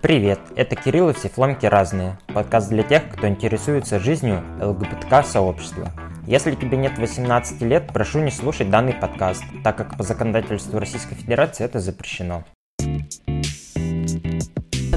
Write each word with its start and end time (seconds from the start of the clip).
Привет, 0.00 0.38
это 0.54 0.76
Кирилл 0.76 1.08
и 1.10 1.12
все 1.12 1.28
фломки 1.28 1.66
разные. 1.66 2.16
Подкаст 2.32 2.68
для 2.68 2.84
тех, 2.84 3.10
кто 3.10 3.26
интересуется 3.26 3.98
жизнью 3.98 4.44
ЛГБТК-сообщества. 4.60 5.90
Если 6.24 6.54
тебе 6.54 6.76
нет 6.76 6.96
18 6.98 7.62
лет, 7.62 7.88
прошу 7.92 8.20
не 8.20 8.30
слушать 8.30 8.70
данный 8.70 8.92
подкаст, 8.92 9.42
так 9.64 9.76
как 9.76 9.96
по 9.96 10.04
законодательству 10.04 10.78
Российской 10.78 11.16
Федерации 11.16 11.64
это 11.64 11.80
запрещено. 11.80 12.44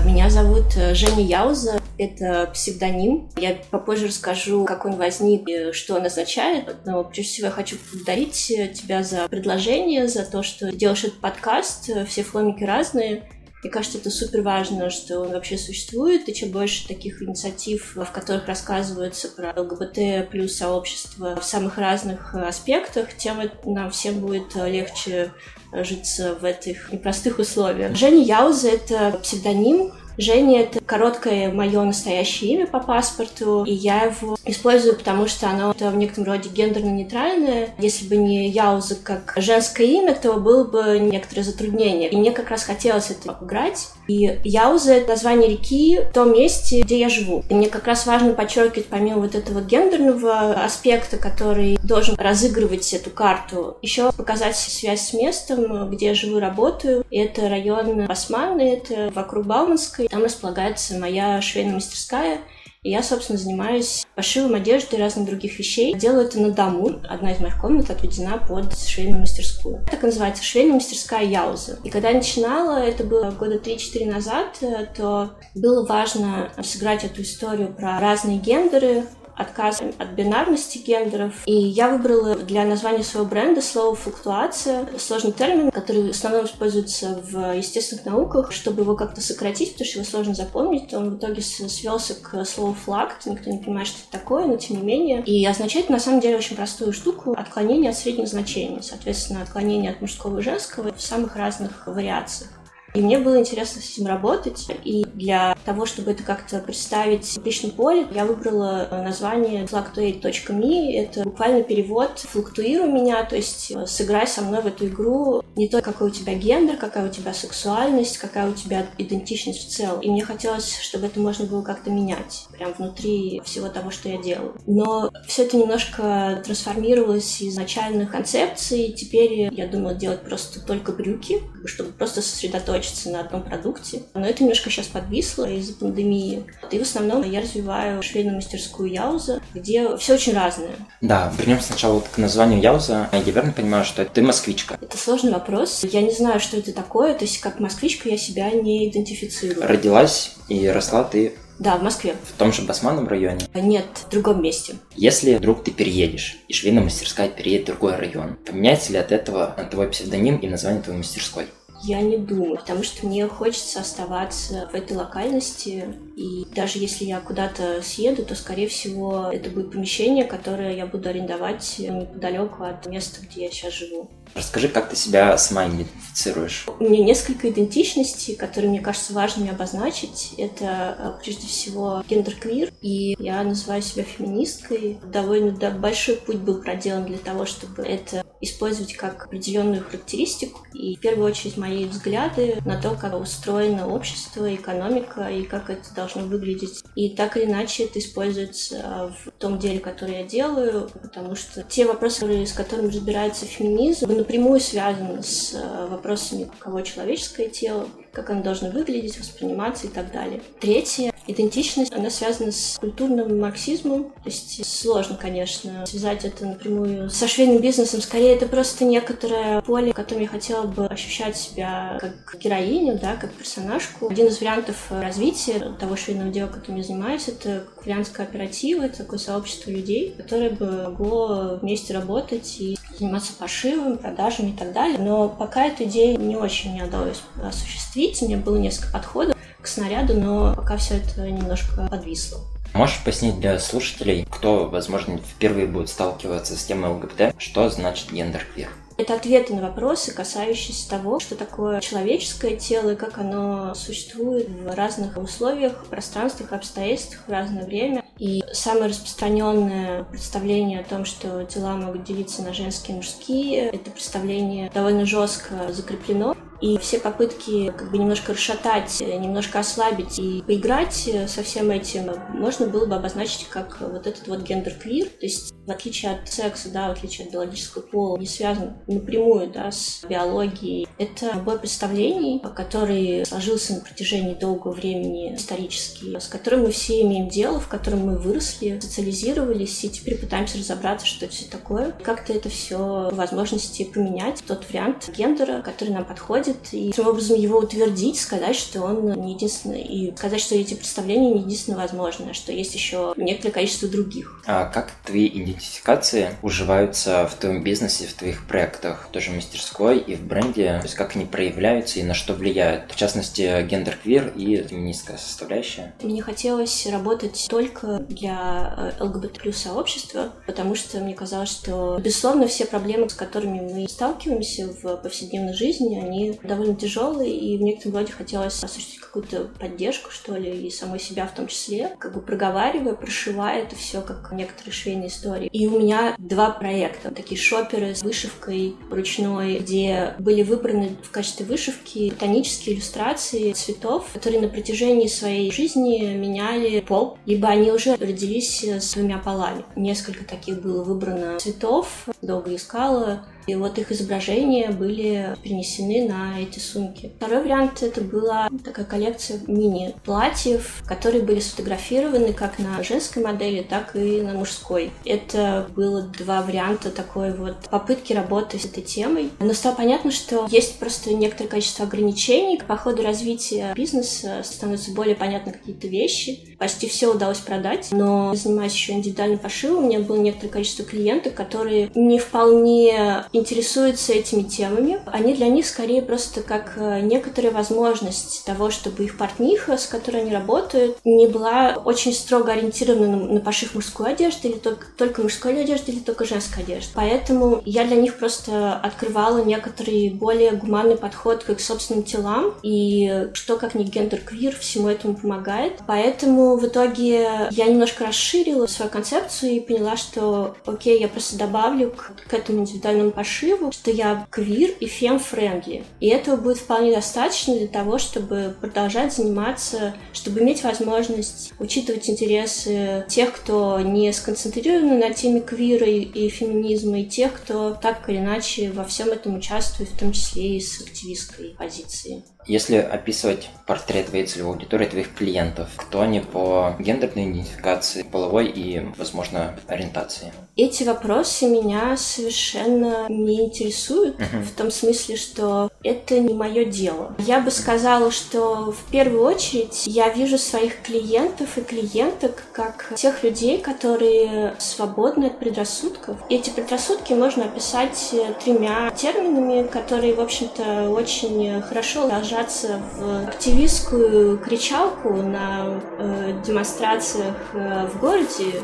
Меня 0.06 0.30
зовут 0.30 0.78
э, 0.78 0.94
Женя 0.94 1.24
Яуза, 1.24 1.80
это 1.98 2.52
псевдоним. 2.54 3.30
Я 3.38 3.58
попозже 3.72 4.08
расскажу, 4.08 4.66
как 4.66 4.86
он 4.86 4.98
возник 4.98 5.48
и 5.48 5.72
что 5.72 5.96
он 5.96 6.06
означает. 6.06 6.86
Но 6.86 7.04
прежде 7.04 7.32
всего 7.32 7.48
я 7.48 7.54
хочу 7.54 7.78
поблагодарить 7.78 8.52
э, 8.52 8.68
тебя 8.68 9.02
за 9.02 9.28
предложение, 9.28 10.08
за 10.08 10.30
то, 10.30 10.44
что 10.44 10.72
делаешь 10.72 11.06
этот 11.06 11.22
подкаст. 11.22 11.90
Все 12.08 12.24
фломики 12.24 12.64
разные. 12.64 13.24
Мне 13.64 13.72
кажется, 13.72 14.00
это 14.00 14.10
супер 14.10 14.42
важно, 14.42 14.90
что 14.90 15.20
он 15.20 15.32
вообще 15.32 15.58
существует, 15.58 16.28
и 16.28 16.34
чем 16.34 16.50
больше 16.50 16.88
таких 16.88 17.22
инициатив, 17.22 17.96
в 17.96 18.12
которых 18.12 18.48
рассказывается 18.48 19.30
про 19.30 19.54
ЛГБТ 19.56 20.30
плюс 20.32 20.56
сообщество 20.56 21.40
в 21.40 21.44
самых 21.44 21.78
разных 21.78 22.34
аспектах, 22.34 23.16
тем 23.16 23.38
нам 23.66 23.92
всем 23.92 24.20
будет 24.20 24.56
легче 24.56 25.32
житься 25.72 26.36
в 26.36 26.44
этих 26.44 26.92
непростых 26.92 27.38
условиях. 27.38 27.96
Женя 27.96 28.24
Яуза— 28.24 28.70
это 28.72 29.20
псевдоним, 29.22 29.94
Женя— 30.22 30.62
это 30.62 30.80
короткое 30.82 31.52
мое 31.52 31.84
настоящее 31.84 32.52
имя 32.52 32.68
по 32.68 32.80
паспорту, 32.80 33.64
и 33.64 33.74
я 33.74 34.04
его 34.04 34.38
использую, 34.46 34.96
потому 34.96 35.28
что 35.28 35.50
оно 35.50 35.74
в 35.74 35.96
некотором 35.96 36.28
роде 36.28 36.50
гендерно-нейтральное. 36.50 37.70
Если 37.80 38.08
бы 38.08 38.18
не 38.18 38.48
Яуза 38.50 38.96
как 38.96 39.34
женское 39.38 39.88
имя, 39.88 40.14
то 40.14 40.34
было 40.34 40.64
бы 40.64 41.00
некоторое 41.00 41.42
затруднение. 41.42 42.08
И 42.10 42.16
мне 42.16 42.32
как 42.32 42.52
раз 42.52 42.64
хотелось 42.64 43.10
это 43.10 43.32
обыграть. 43.32 43.88
И 44.08 44.40
Яуза— 44.44 44.94
это 44.96 45.10
название 45.10 45.50
реки 45.50 46.00
в 46.12 46.14
том 46.14 46.34
месте, 46.34 46.82
где 46.82 47.00
я 47.00 47.10
живу. 47.10 47.44
И 47.50 47.56
мне 47.56 47.68
как 47.68 47.88
раз 47.88 48.06
важно 48.06 48.34
подчеркивать, 48.34 48.88
помимо 48.88 49.22
вот 49.22 49.34
этого 49.34 49.62
гендерного 49.62 50.54
аспекта, 50.54 51.18
который 51.18 51.80
должен 51.82 52.16
разыгрывать 52.16 52.94
эту 52.94 53.10
карту, 53.10 53.78
еще 53.82 54.12
показать 54.12 54.56
связь 54.56 55.10
с 55.10 55.14
местом, 55.14 55.90
где 55.90 56.08
я 56.08 56.14
живу 56.14 56.40
работаю. 56.40 57.06
И 57.10 57.18
это 57.18 57.50
район 57.50 58.06
Басманный, 58.06 58.72
это 58.72 59.12
вокруг 59.16 59.48
Бауманской. 59.48 60.10
Там 60.12 60.24
располагается 60.24 61.00
моя 61.00 61.42
швейная 61.42 61.76
мастерская, 61.76 62.42
и 62.84 62.90
я, 62.90 63.02
собственно, 63.02 63.38
занимаюсь 63.40 64.06
пошивом 64.16 64.56
одежды 64.56 64.98
и 64.98 65.00
разных 65.00 65.28
других 65.28 65.58
вещей. 65.58 65.94
Делаю 65.94 66.26
это 66.26 66.40
на 66.40 66.52
дому. 66.52 67.00
Одна 67.08 67.32
из 67.32 67.40
моих 67.40 67.62
комнат 67.62 67.90
отведена 67.90 68.38
под 68.38 68.78
швейную 68.78 69.22
мастерскую. 69.22 69.86
Так 69.90 70.02
называется 70.02 70.44
швейная 70.44 70.76
мастерская 70.76 71.24
Яуза. 71.24 71.80
И 71.84 71.90
когда 71.90 72.10
я 72.10 72.16
начинала, 72.16 72.78
это 72.80 73.04
было 73.04 73.32
года 73.32 73.56
3-4 73.58 74.12
назад, 74.12 74.58
э, 74.62 74.88
то 74.98 75.34
было 75.56 75.86
важно 75.86 76.52
сыграть 76.62 77.04
эту 77.04 77.22
историю 77.22 77.72
про 77.72 78.00
разные 78.00 78.38
гендеры, 78.38 79.06
отказ 79.36 79.82
от 79.98 80.10
бинарности 80.10 80.78
гендеров. 80.78 81.34
И 81.46 81.54
я 81.54 81.90
выбрала 81.90 82.36
для 82.36 82.66
названия 82.66 83.04
своего 83.04 83.28
бренда 83.28 83.62
слово 83.62 83.96
«флуктуация». 83.96 84.88
Сложный 84.98 85.32
термин, 85.32 85.72
который 85.72 86.08
в 86.08 86.10
основном 86.10 86.46
используется 86.46 87.22
в 87.24 87.56
естественных 87.56 88.06
науках, 88.06 88.52
чтобы 88.52 88.84
его 88.84 88.96
как-то 88.96 89.22
сократить, 89.22 89.74
потому 89.74 89.88
что 89.88 90.00
его 90.00 90.10
сложно 90.10 90.34
запомнить. 90.34 90.94
Он 90.94 91.12
в 91.12 91.18
итоге 91.18 91.42
свелся 91.42 92.16
к 92.16 92.46
слову 92.46 92.74
«флакт». 92.74 93.26
Никто 93.26 93.50
не 93.50 93.58
понимает, 93.58 93.88
что 93.88 94.00
это 94.00 94.20
такое, 94.20 94.46
но 94.46 94.58
тем 94.58 94.78
не 94.78 94.84
менее. 94.84 95.24
И 95.24 95.46
означает, 95.46 95.90
на 95.90 96.00
самом 96.00 96.20
деле, 96.20 96.38
очень 96.38 96.56
простую 96.56 96.94
штуку— 96.94 97.34
отклонение 97.38 97.92
от 97.92 97.98
средних 97.98 98.28
значений. 98.28 98.82
Соответственно, 98.82 99.42
отклонение 99.42 99.92
от 99.92 100.02
мужского 100.02 100.40
и 100.40 100.42
женского 100.42 100.94
в 100.94 101.02
самых 101.02 101.36
разных 101.36 101.88
вариациях. 101.88 102.50
И 102.94 103.02
мне 103.02 103.20
было 103.20 103.40
интересно 103.40 103.82
с 103.82 103.90
этим 103.92 104.08
работать. 104.08 104.68
И 104.84 105.06
для 105.14 105.56
того, 105.66 105.86
чтобы 105.86 106.12
это 106.12 106.24
как-то 106.24 106.60
представить 106.60 107.26
в 107.26 107.36
публичном 107.36 107.72
поле, 107.72 108.08
я 108.14 108.26
выбрала 108.26 108.88
название 108.92 109.66
fluctuate.me. 109.66 110.94
Это 110.94 111.24
буквально 111.24 111.64
перевод 111.64 112.20
«флуктуируй 112.20 112.92
меня», 112.92 113.24
то 113.24 113.36
есть 113.36 113.72
э, 113.72 113.86
сыграй 113.86 114.28
со 114.28 114.42
мной 114.42 114.62
в 114.62 114.68
эту 114.68 114.88
игру 114.88 115.44
не 115.56 115.68
то, 115.68 115.82
какой 115.82 116.08
у 116.08 116.12
тебя 116.12 116.34
гендер, 116.34 116.78
какая 116.78 117.08
у 117.08 117.12
тебя 117.12 117.34
сексуальность, 117.34 118.18
какая 118.18 118.50
у 118.50 118.54
тебя 118.54 118.86
идентичность 118.98 119.68
в 119.68 119.72
целом. 119.72 120.02
И 120.02 120.10
мне 120.10 120.24
хотелось, 120.24 120.80
чтобы 120.80 121.08
это 121.08 121.20
можно 121.20 121.46
было 121.46 121.62
как-то 121.62 121.92
менять, 121.92 122.46
прям 122.52 122.74
внутри 122.74 123.42
всего 123.46 123.70
того, 123.70 123.92
что 123.92 124.10
я 124.10 124.18
делаю. 124.18 124.56
Но 124.66 125.12
все 125.28 125.44
это 125.44 125.58
немножко 125.58 126.42
трансформировалось 126.44 127.42
из 127.42 127.56
начальных 127.56 128.12
концепций. 128.12 128.94
Теперь 128.98 129.54
я 129.54 129.68
думаю 129.68 129.96
делать 129.96 130.22
просто 130.24 130.66
только 130.66 130.92
брюки, 130.92 131.42
чтобы 131.66 131.92
просто 131.92 132.22
сосредоточиться 132.22 132.81
сосредоточиться 132.82 133.10
на 133.10 133.22
одном 133.22 133.44
продукте. 133.44 134.04
Но 134.14 134.26
это 134.26 134.44
немножко 134.44 134.70
сейчас 134.70 134.88
подвисло 134.88 135.46
из-за 135.46 135.74
пандемии. 135.74 136.44
И 136.72 136.80
в 136.80 136.82
основном 136.82 137.24
я 137.30 137.42
развиваю 137.42 138.02
швейную 138.02 138.36
мастерскую 138.36 138.92
Яуза, 138.92 139.42
где 139.54 139.96
все 139.98 140.16
очень 140.16 140.34
разное. 140.34 140.76
Да, 141.02 141.32
вернем 141.38 141.60
сначала 141.62 141.94
вот 141.94 142.08
к 142.08 142.18
названию 142.18 142.62
Яуза. 142.62 143.10
Я 143.12 143.20
верно 143.20 143.52
понимаю, 143.52 143.86
что 143.86 144.04
ты 144.06 144.22
москвичка? 144.22 144.78
Это 144.82 144.98
сложный 144.98 145.32
вопрос. 145.32 145.84
Я 145.84 146.02
не 146.02 146.12
знаю, 146.12 146.40
что 146.40 146.58
это 146.58 146.74
такое. 146.74 147.14
То 147.14 147.26
есть 147.26 147.40
как 147.40 147.60
москвичка 147.60 148.10
я 148.10 148.18
себя 148.18 148.52
не 148.52 148.90
идентифицирую. 148.90 149.68
Родилась 149.68 150.34
и 150.50 150.68
росла 150.68 151.04
ты 151.04 151.34
да, 151.62 151.78
в 151.78 151.84
Москве. 151.84 152.16
В 152.24 152.40
том 152.40 152.52
же 152.52 152.64
Басманном 152.64 153.08
районе? 153.08 153.42
Нет, 153.54 153.86
в 153.94 154.10
другом 154.10 154.42
месте. 154.42 154.78
Если 154.96 155.36
вдруг 155.36 155.64
ты 155.64 155.70
переедешь, 155.70 156.38
и 156.48 156.54
швейная 156.54 156.82
мастерская 156.82 157.30
переедет 157.30 157.62
в 157.62 157.68
другой 157.68 157.98
район, 157.98 158.36
поменяется 158.48 158.92
ли 158.92 158.98
от 158.98 159.12
этого 159.12 159.56
твой 159.70 159.88
псевдоним 159.90 160.38
и 160.38 160.48
название 160.48 160.82
твоей 160.82 160.98
мастерской? 160.98 161.46
Я 161.84 162.02
не 162.02 162.18
думаю, 162.18 162.58
потому 162.58 162.84
что 162.84 163.08
мне 163.08 163.28
хочется 163.28 163.80
оставаться 163.80 164.70
в 164.72 164.76
этой 164.76 164.96
локальности. 164.96 165.96
И 166.22 166.46
даже 166.54 166.78
если 166.78 167.06
я 167.06 167.20
куда-то 167.20 167.82
съеду, 167.82 168.24
то, 168.24 168.36
скорее 168.36 168.68
всего, 168.68 169.30
это 169.32 169.50
будет 169.50 169.72
помещение, 169.72 170.26
которое 170.26 170.76
я 170.76 170.86
буду 170.86 171.10
арендовать 171.10 171.80
неподалеку 171.80 172.64
от 172.64 172.86
места, 172.86 173.22
где 173.26 173.46
я 173.46 173.52
сейчас 173.52 173.74
живу. 173.74 174.10
Расскажи, 174.36 174.70
как 174.70 174.90
ты 174.90 174.96
себя 174.96 175.38
сама 175.38 175.68
идентифицируешь? 175.68 176.66
У 176.80 176.84
меня 176.84 177.04
несколько 177.04 177.50
идентичностей, 177.50 178.36
которые, 178.36 178.70
мне 178.70 178.80
кажется, 178.80 179.14
важными 179.14 179.50
обозначить. 179.50 180.34
Это, 180.38 180.96
э, 180.98 181.24
прежде 181.24 181.48
всего, 181.48 182.04
гендер-квир, 182.08 182.72
и 182.82 183.16
я 183.20 183.44
называю 183.44 183.82
себя 183.82 184.04
феминисткой. 184.04 185.00
Довольно 185.04 185.52
да, 185.52 185.72
большой 185.72 186.16
путь 186.16 186.38
был 186.38 186.62
проделан 186.62 187.06
для 187.06 187.18
того, 187.18 187.46
чтобы 187.46 187.82
это 187.82 188.24
использовать 188.42 188.94
как 188.94 189.26
определенную 189.26 189.84
характеристику. 189.84 190.62
И 190.74 190.96
в 190.96 191.00
первую 191.00 191.28
очередь 191.28 191.58
мои 191.58 191.86
взгляды 191.86 192.58
на 192.66 192.82
то, 192.82 192.96
как 192.96 193.20
устроено 193.20 193.88
общество, 193.88 194.54
экономика 194.54 195.30
и 195.30 195.44
как 195.44 195.70
это 195.70 195.94
должно 195.94 196.11
выглядеть. 196.20 196.84
И 196.96 197.10
так 197.10 197.38
или 197.38 197.46
иначе 197.46 197.86
это 197.86 198.00
используется 198.00 199.14
в 199.24 199.32
том 199.40 199.60
деле, 199.60 199.80
которое 199.80 200.22
я 200.22 200.28
делаю, 200.28 200.90
потому 201.02 201.36
что 201.36 201.64
те 201.64 201.86
вопросы, 201.86 202.46
с 202.46 202.54
которыми 202.54 202.88
разбирается 202.88 203.46
феминизм, 203.46 204.12
напрямую 204.12 204.60
связаны 204.60 205.24
с 205.24 205.54
э, 205.54 205.88
вопросами, 205.88 206.50
каково 206.60 206.84
человеческое 206.84 207.50
тело, 207.50 207.88
как 208.12 208.30
оно 208.30 208.44
должно 208.44 208.70
выглядеть, 208.70 209.20
восприниматься 209.20 209.88
и 209.88 209.90
так 209.90 210.12
далее. 210.12 210.42
Третье 210.60 211.11
идентичность, 211.28 211.94
она 211.94 212.10
связана 212.10 212.52
с 212.52 212.78
культурным 212.80 213.40
марксизмом. 213.40 214.06
То 214.24 214.30
есть 214.30 214.66
сложно, 214.66 215.18
конечно, 215.18 215.86
связать 215.86 216.26
это 216.26 216.46
напрямую 216.46 217.10
со 217.10 217.28
швейным 217.28 217.62
бизнесом. 217.62 218.02
Скорее, 218.02 218.36
это 218.36 218.48
просто 218.48 218.86
некоторое 218.86 219.62
поле, 219.62 219.92
в 219.92 219.96
котором 219.96 220.22
я 220.22 220.28
хотела 220.28 220.64
бы 220.64 220.86
ощущать 220.86 221.38
себя 221.38 221.98
как 222.00 222.40
героиню, 222.40 223.00
да, 223.00 223.16
как 223.16 223.32
персонажку. 223.34 224.10
Один 224.10 224.28
из 224.28 224.40
вариантов 224.40 224.78
развития 224.90 225.76
того 225.80 225.96
швейного 225.96 226.30
дела, 226.30 226.48
которым 226.48 226.78
я 226.78 226.84
занимаюсь, 226.84 227.28
это 227.28 227.64
вариант 227.84 228.10
кооператива, 228.10 228.84
это 228.84 229.00
такое 229.00 229.20
сообщество 229.20 229.70
людей, 229.70 230.14
которое 230.18 230.50
бы 230.50 230.84
могло 230.84 231.60
вместе 231.62 231.94
работать 231.94 232.58
и 232.60 232.78
заниматься 232.98 233.34
пошивом, 233.34 233.98
продажами 233.98 234.52
и 234.52 234.54
так 234.54 234.74
далее. 234.74 234.98
Но 235.00 235.30
пока 235.30 235.66
эту 235.66 235.84
идею 235.86 236.20
не 236.20 236.36
очень 236.36 236.72
мне 236.72 236.84
удалось 236.84 237.22
осуществить. 237.44 238.22
У 238.22 238.26
меня 238.26 238.38
было 238.38 238.58
несколько 238.58 238.92
подходов 238.92 239.36
к 239.62 239.68
снаряду, 239.68 240.20
но 240.20 240.54
пока 240.56 240.78
все 240.78 240.96
это 240.96 241.30
немножко 241.30 241.88
подвисло. 241.90 242.40
Можешь 242.74 243.04
пояснить 243.04 243.40
для 243.40 243.60
слушателей, 243.60 244.26
кто, 244.30 244.68
возможно, 244.68 245.18
впервые 245.18 245.68
будет 245.68 245.90
сталкиваться 245.90 246.58
с 246.58 246.64
темой 246.64 246.92
ЛГБТ, 246.92 247.36
что 247.38 247.70
значит 247.70 248.12
гендер-квир? 248.12 248.70
Это 248.98 249.16
ответы 249.16 249.56
на 249.56 249.64
вопросы, 249.64 250.14
касающиеся 250.14 250.88
того, 250.90 251.20
что 251.20 251.36
такое 251.36 251.82
человеческое 251.82 252.56
тело 252.56 252.92
и 252.92 252.96
как 252.96 253.18
оно 253.18 253.74
существует 253.74 254.48
в 254.48 254.68
разных 254.76 255.18
условиях, 255.18 255.86
пространствах, 255.86 256.54
обстоятельствах 256.54 257.22
в 257.26 257.32
разное 257.32 257.66
время. 257.66 258.06
И 258.20 258.44
самое 258.54 258.88
распространенное 258.88 260.04
представление 260.04 260.82
о 260.82 260.84
том, 260.84 261.06
что 261.06 261.44
тела 261.46 261.76
могут 261.78 262.04
делиться 262.04 262.44
на 262.44 262.54
женские 262.54 262.94
и 262.94 262.98
мужские, 262.98 263.70
это 263.70 263.90
представление 263.90 264.70
довольно 264.72 265.06
жестко 265.06 265.74
закреплено 265.74 266.36
И 266.62 266.78
все 266.78 267.00
попытки 267.00 267.72
как 267.72 267.92
бы 267.92 267.98
немножко 267.98 268.34
расшатать, 268.34 269.00
немножко 269.02 269.60
ослабить 269.60 270.20
и 270.20 270.44
поиграть 270.44 271.10
со 271.28 271.44
всем 271.44 271.72
этим 271.72 272.12
можно 272.30 272.68
было 272.68 272.86
бы 272.86 272.96
обозначить 272.96 273.48
как 273.50 273.80
вот 273.82 274.06
этот 274.08 274.28
вот 274.28 274.42
гендер-квир. 274.42 275.08
То 275.08 275.26
есть 275.26 275.54
в 275.66 275.72
отличие 275.72 276.12
от 276.12 276.28
секса, 276.28 276.70
да, 276.70 276.90
в 276.90 276.92
отличие 276.92 277.28
от 277.28 277.34
биологического 277.34 277.82
пола, 277.84 278.18
не 278.18 278.26
связан 278.26 278.78
напрямую 278.88 279.52
да, 279.52 279.72
с 279.72 280.04
биологией. 280.08 280.88
Это 280.98 281.36
набор 281.36 281.60
представлений, 281.60 282.42
который 282.56 283.26
сложился 283.26 283.76
на 283.76 283.82
протяжении 283.82 284.34
долгого 284.34 284.72
времени 284.72 285.36
исторически, 285.36 286.20
с 286.20 286.28
которым 286.28 286.62
мы 286.62 286.72
все 286.72 287.02
имеем 287.02 287.30
дело, 287.30 287.60
в 287.60 287.68
котором 287.68 288.00
мы 288.00 288.18
выросли, 288.18 288.80
социализировались, 288.80 289.84
и 289.84 289.90
теперь 289.90 290.18
пытаемся 290.18 290.58
разобраться, 290.58 291.06
что 291.06 291.26
это 291.26 291.34
все 291.34 291.46
такое. 291.46 291.92
Как-то 292.04 292.34
это 292.34 292.50
все 292.50 293.10
возможности 293.12 293.84
поменять, 293.84 294.44
тот 294.46 294.68
вариант 294.70 295.10
гендера, 295.16 295.62
который 295.62 295.90
нам 295.90 296.06
подходит, 296.06 296.51
и 296.72 296.90
таким 296.90 297.08
образом 297.08 297.38
его 297.38 297.60
утвердить, 297.60 298.20
сказать, 298.20 298.56
что 298.56 298.82
он 298.82 299.12
не 299.22 299.34
единственный, 299.34 299.82
и 299.82 300.16
сказать, 300.16 300.42
что 300.42 300.56
эти 300.56 300.74
представления 300.74 301.34
не 301.34 301.42
единственно 301.42 301.78
возможное, 301.78 302.34
что 302.34 302.52
есть 302.52 302.74
еще 302.74 303.14
некоторое 303.18 303.52
количество 303.52 303.88
других. 303.88 304.42
А 304.46 304.66
как 304.66 304.92
твои 305.06 305.28
идентификации 305.28 306.36
уживаются 306.42 307.28
в 307.28 307.36
твоем 307.36 307.64
бизнесе, 307.64 308.08
в 308.08 308.14
твоих 308.14 308.48
проектах, 308.48 309.08
тоже 309.12 309.32
в 309.32 309.36
мастерской 309.36 310.00
и 310.00 310.16
в 310.16 310.24
бренде? 310.26 310.78
То 310.80 310.84
есть 310.84 310.96
как 310.96 311.16
они 311.16 311.26
проявляются 311.26 312.00
и 312.00 312.04
на 312.04 312.14
что 312.14 312.34
влияют? 312.34 312.92
В 312.92 312.96
частности, 312.96 313.42
гендер-квир 313.64 314.34
и 314.36 314.64
феминистская 314.64 315.18
составляющая. 315.18 315.94
Мне 316.02 316.22
хотелось 316.22 316.86
работать 316.88 317.48
только 317.50 318.00
для 318.00 318.94
э, 319.00 319.04
ЛГБТ 319.04 319.40
плюс 319.40 319.58
сообщества, 319.58 320.34
потому 320.46 320.76
что 320.76 321.00
мне 321.00 321.14
казалось, 321.14 321.50
что, 321.50 322.00
безусловно, 322.02 322.48
все 322.48 322.66
проблемы, 322.66 323.10
с 323.10 323.14
которыми 323.14 323.60
мы 323.60 323.88
сталкиваемся 323.88 324.68
в 324.82 324.98
повседневной 324.98 325.54
жизни, 325.54 326.00
они 326.00 326.40
довольно 326.44 326.76
тяжелые, 326.76 327.36
и 327.36 327.58
в 327.58 327.62
некотором 327.62 327.98
роде 327.98 328.12
хотелось 328.12 328.64
осуществить 328.64 329.00
какую-то 329.00 329.50
поддержку, 329.60 330.12
что 330.12 330.36
ли, 330.36 330.68
и 330.68 330.70
самой 330.70 331.00
себя 331.00 331.26
в 331.28 331.34
том 331.34 331.48
числе, 331.48 331.96
как 332.00 332.14
бы 332.14 332.22
проговаривая, 332.22 332.94
прошивая 332.94 333.64
это 333.64 333.76
все 333.76 334.02
как 334.02 334.32
некоторые 334.32 334.74
швейные 334.74 335.08
истории. 335.08 335.48
И 335.52 335.68
у 335.68 335.80
меня 335.80 336.16
два 336.18 336.52
проекта, 336.52 337.12
такие 337.12 337.40
шоперы 337.40 337.96
с 337.96 338.02
вышивкой 338.02 338.76
ручной, 338.90 339.60
где 339.60 340.16
были 340.20 340.44
выбраны 340.44 340.98
в 341.04 341.12
качестве 341.12 341.46
вышивки 341.46 342.10
ботанические 342.10 342.76
иллюстрации 342.76 343.52
цветов, 343.54 344.10
которые 344.14 344.42
на 344.42 344.48
протяжении 344.48 345.08
своей 345.08 345.52
жизни 345.52 346.16
меняли 346.16 346.80
пол, 346.82 347.18
либо 347.26 347.48
они 347.50 347.72
уже 347.72 347.96
родились 347.96 348.64
с 348.64 348.94
двумя 348.94 349.18
полами. 349.18 349.66
Несколько 349.76 350.24
таких 350.24 350.62
было 350.62 350.84
выбрано 350.84 351.40
цветов, 351.40 352.08
долго 352.22 352.56
искала, 352.56 353.26
и 353.48 353.56
вот 353.56 353.78
их 353.78 353.92
изображения 353.92 354.70
были 354.70 355.36
перенесены 355.44 356.08
на 356.08 356.42
эти 356.42 356.60
сумки. 356.60 357.12
Второй 357.18 357.44
вариант 357.44 357.84
это 357.84 358.02
была 358.02 358.50
такая 358.64 358.86
коллекция 358.86 359.40
мини-платьев, 359.48 360.84
которые 360.86 361.24
были 361.24 361.40
сфотографированы 361.40 362.34
как 362.34 362.60
на 362.60 362.82
женской 362.84 363.24
модели, 363.24 363.62
так 363.62 363.96
и 363.96 364.22
на 364.22 364.34
мужской. 364.34 364.92
Это 365.06 365.68
было 365.76 366.02
два 366.02 366.42
варианта 366.42 366.92
такой 366.92 367.34
вот 367.34 367.70
попытки 367.70 368.14
работы 368.14 368.60
с 368.60 368.66
этой 368.66 368.84
темой. 368.84 369.30
Но 369.40 369.54
стало 369.54 369.76
понятно, 369.76 370.12
что 370.12 370.48
есть 370.50 370.80
просто 370.80 371.14
некоторое 371.14 371.50
количество 371.50 371.86
ограничений. 371.86 372.60
По 372.68 372.78
ходу 372.78 373.04
развития 373.04 373.74
бизнеса 373.76 374.42
становятся 374.44 374.92
более 374.92 375.16
понятны 375.16 375.52
какие-то 375.52 375.88
вещи. 375.88 376.56
Почти 376.58 376.88
все 376.88 377.14
удалось 377.14 377.40
продать, 377.40 377.90
но 377.92 378.34
занимаясь 378.36 378.74
еще 378.74 378.94
индивидуальным 378.94 379.40
пошивом, 379.40 379.86
у 379.86 379.88
меня 379.88 380.00
было 380.00 380.18
некоторое 380.18 380.50
количество 380.50 380.86
клиентов, 380.86 381.34
которые 381.34 381.92
не 381.96 382.20
вполне 382.20 383.26
интересуются 383.34 384.14
этими 384.14 384.44
темами. 384.44 385.02
Они 385.06 385.34
для 385.34 385.48
них 385.48 385.66
скорее 385.66 386.02
просто 386.02 386.42
как 386.42 386.74
э, 386.76 387.02
некоторая 387.02 387.52
возможность 387.52 388.44
того, 388.46 388.72
чтобы 388.72 389.04
их 389.04 389.18
портниха, 389.18 389.78
с 389.78 389.86
которой 389.86 390.22
они 390.22 390.34
работают, 390.34 390.98
не 391.04 391.28
была 391.28 391.76
очень 391.84 392.14
строго 392.14 392.52
ориентирована 392.52 393.18
на, 393.18 393.34
на 393.34 393.40
пошив 393.40 393.76
мужской 393.76 394.14
одежды 394.14 394.50
или 394.50 394.58
только, 394.58 394.88
только 394.98 395.22
мужской 395.22 395.62
одежды 395.62 395.92
или 395.92 396.00
только 396.00 396.26
женской 396.26 396.64
одежды. 396.64 396.92
Поэтому 396.94 397.62
я 397.66 397.86
для 397.86 397.96
них 397.96 398.18
просто 398.18 398.76
открывала 398.76 399.44
некоторый 399.44 400.10
более 400.10 400.52
гуманный 400.52 400.98
подход 400.98 401.44
к 401.44 401.50
их 401.50 401.62
собственным 401.62 402.04
телам 402.04 402.54
и 402.64 403.30
что 403.34 403.58
как 403.58 403.76
не 403.76 403.86
гендер-квир 403.86 404.56
всему 404.58 404.90
этому 404.90 405.16
помогает. 405.16 405.74
Поэтому 405.88 406.58
в 406.58 406.66
итоге 406.66 407.48
я 407.52 407.66
немножко 407.68 408.06
расширила 408.06 408.68
свою 408.68 408.92
концепцию 408.92 409.52
и 409.54 409.60
поняла, 409.60 409.98
что 409.98 410.56
окей, 410.66 411.00
я 411.00 411.08
просто 411.08 411.38
добавлю 411.38 411.92
к, 411.92 412.14
к 412.30 412.34
этому 412.34 412.60
индивидуальному 412.60 413.12
пошиву, 413.22 413.72
что 413.72 413.92
я 413.92 414.26
квир 414.32 414.72
и 414.80 414.88
фем- 414.88 415.17
friendly. 415.17 415.84
И 416.00 416.08
этого 416.08 416.38
будет 416.38 416.58
вполне 416.58 416.96
достаточно 416.96 417.56
для 417.56 417.68
того, 417.68 418.00
чтобы 418.00 418.56
продолжать 418.60 419.14
заниматься, 419.14 419.94
чтобы 420.12 420.40
иметь 420.40 420.64
возможность 420.64 421.54
учитывать 421.60 422.10
интересы 422.10 423.06
тех, 423.08 423.32
кто 423.34 423.80
не 423.80 424.12
сконцентрирован 424.12 424.98
на 424.98 425.14
теме 425.14 425.40
квира 425.42 425.86
и 425.86 426.30
феминизма, 426.30 427.02
и 427.02 427.06
тех, 427.06 427.34
кто 427.34 427.78
так 427.80 428.10
или 428.10 428.18
иначе 428.18 428.72
во 428.72 428.86
всем 428.86 429.10
этом 429.10 429.38
участвует, 429.38 429.92
в 429.92 430.00
том 430.00 430.14
числе 430.14 430.58
и 430.58 430.60
с 430.60 430.82
активистской 430.82 431.56
позиции. 431.56 432.24
Если 432.48 432.78
описывать 432.78 433.50
портрет 433.68 434.08
твоей 434.08 434.26
целевой 434.26 434.56
аудитории, 434.56 434.86
твоих 434.86 435.14
клиентов, 435.14 435.70
кто 435.76 436.02
они 436.02 436.20
по 436.20 436.76
гендерной 436.80 437.30
идентификации, 437.30 438.04
половой 438.04 438.48
и, 438.48 438.82
возможно, 438.98 439.56
ориентации? 439.68 440.34
Эти 440.58 440.84
вопросы 440.84 441.46
меня 441.46 441.96
совершенно 441.98 443.08
не 443.10 443.46
интересуют, 443.46 444.20
uh-huh. 444.20 444.44
в 444.44 444.52
том 444.56 444.72
смысле, 444.72 445.16
что 445.16 445.70
это 445.84 446.20
не 446.20 446.34
мое 446.34 446.66
дело. 446.66 447.16
Я 447.20 447.40
бы 447.40 447.52
сказала, 447.52 448.12
что 448.12 448.72
в 448.72 448.92
первую 448.92 449.24
очередь 449.24 449.88
я 449.88 450.10
вижу 450.10 450.38
своих 450.38 450.82
клиентов 450.82 451.58
и 451.58 451.62
клиенток 451.62 452.44
как 452.52 452.94
тех 452.96 453.24
людей, 453.24 453.60
которые 453.60 454.56
свободны 454.60 455.26
от 455.26 455.40
предрассудков. 455.40 456.18
Эти 456.30 456.50
предрассудки 456.50 457.14
можно 457.14 457.46
описать 457.46 458.14
тремя 458.44 458.92
терминами, 458.92 459.68
которые, 459.68 460.14
в 460.14 460.20
общем-то, 460.20 460.90
очень 460.90 461.62
хорошо 461.62 462.06
ложатся 462.08 462.31
ложатся 462.32 462.82
в 462.98 463.28
активистскую 463.28 464.38
кричалку 464.38 465.14
на 465.14 465.82
э, 465.98 466.34
демонстрациях 466.46 467.36
э, 467.54 467.88
в 467.88 468.00
городе. 468.00 468.62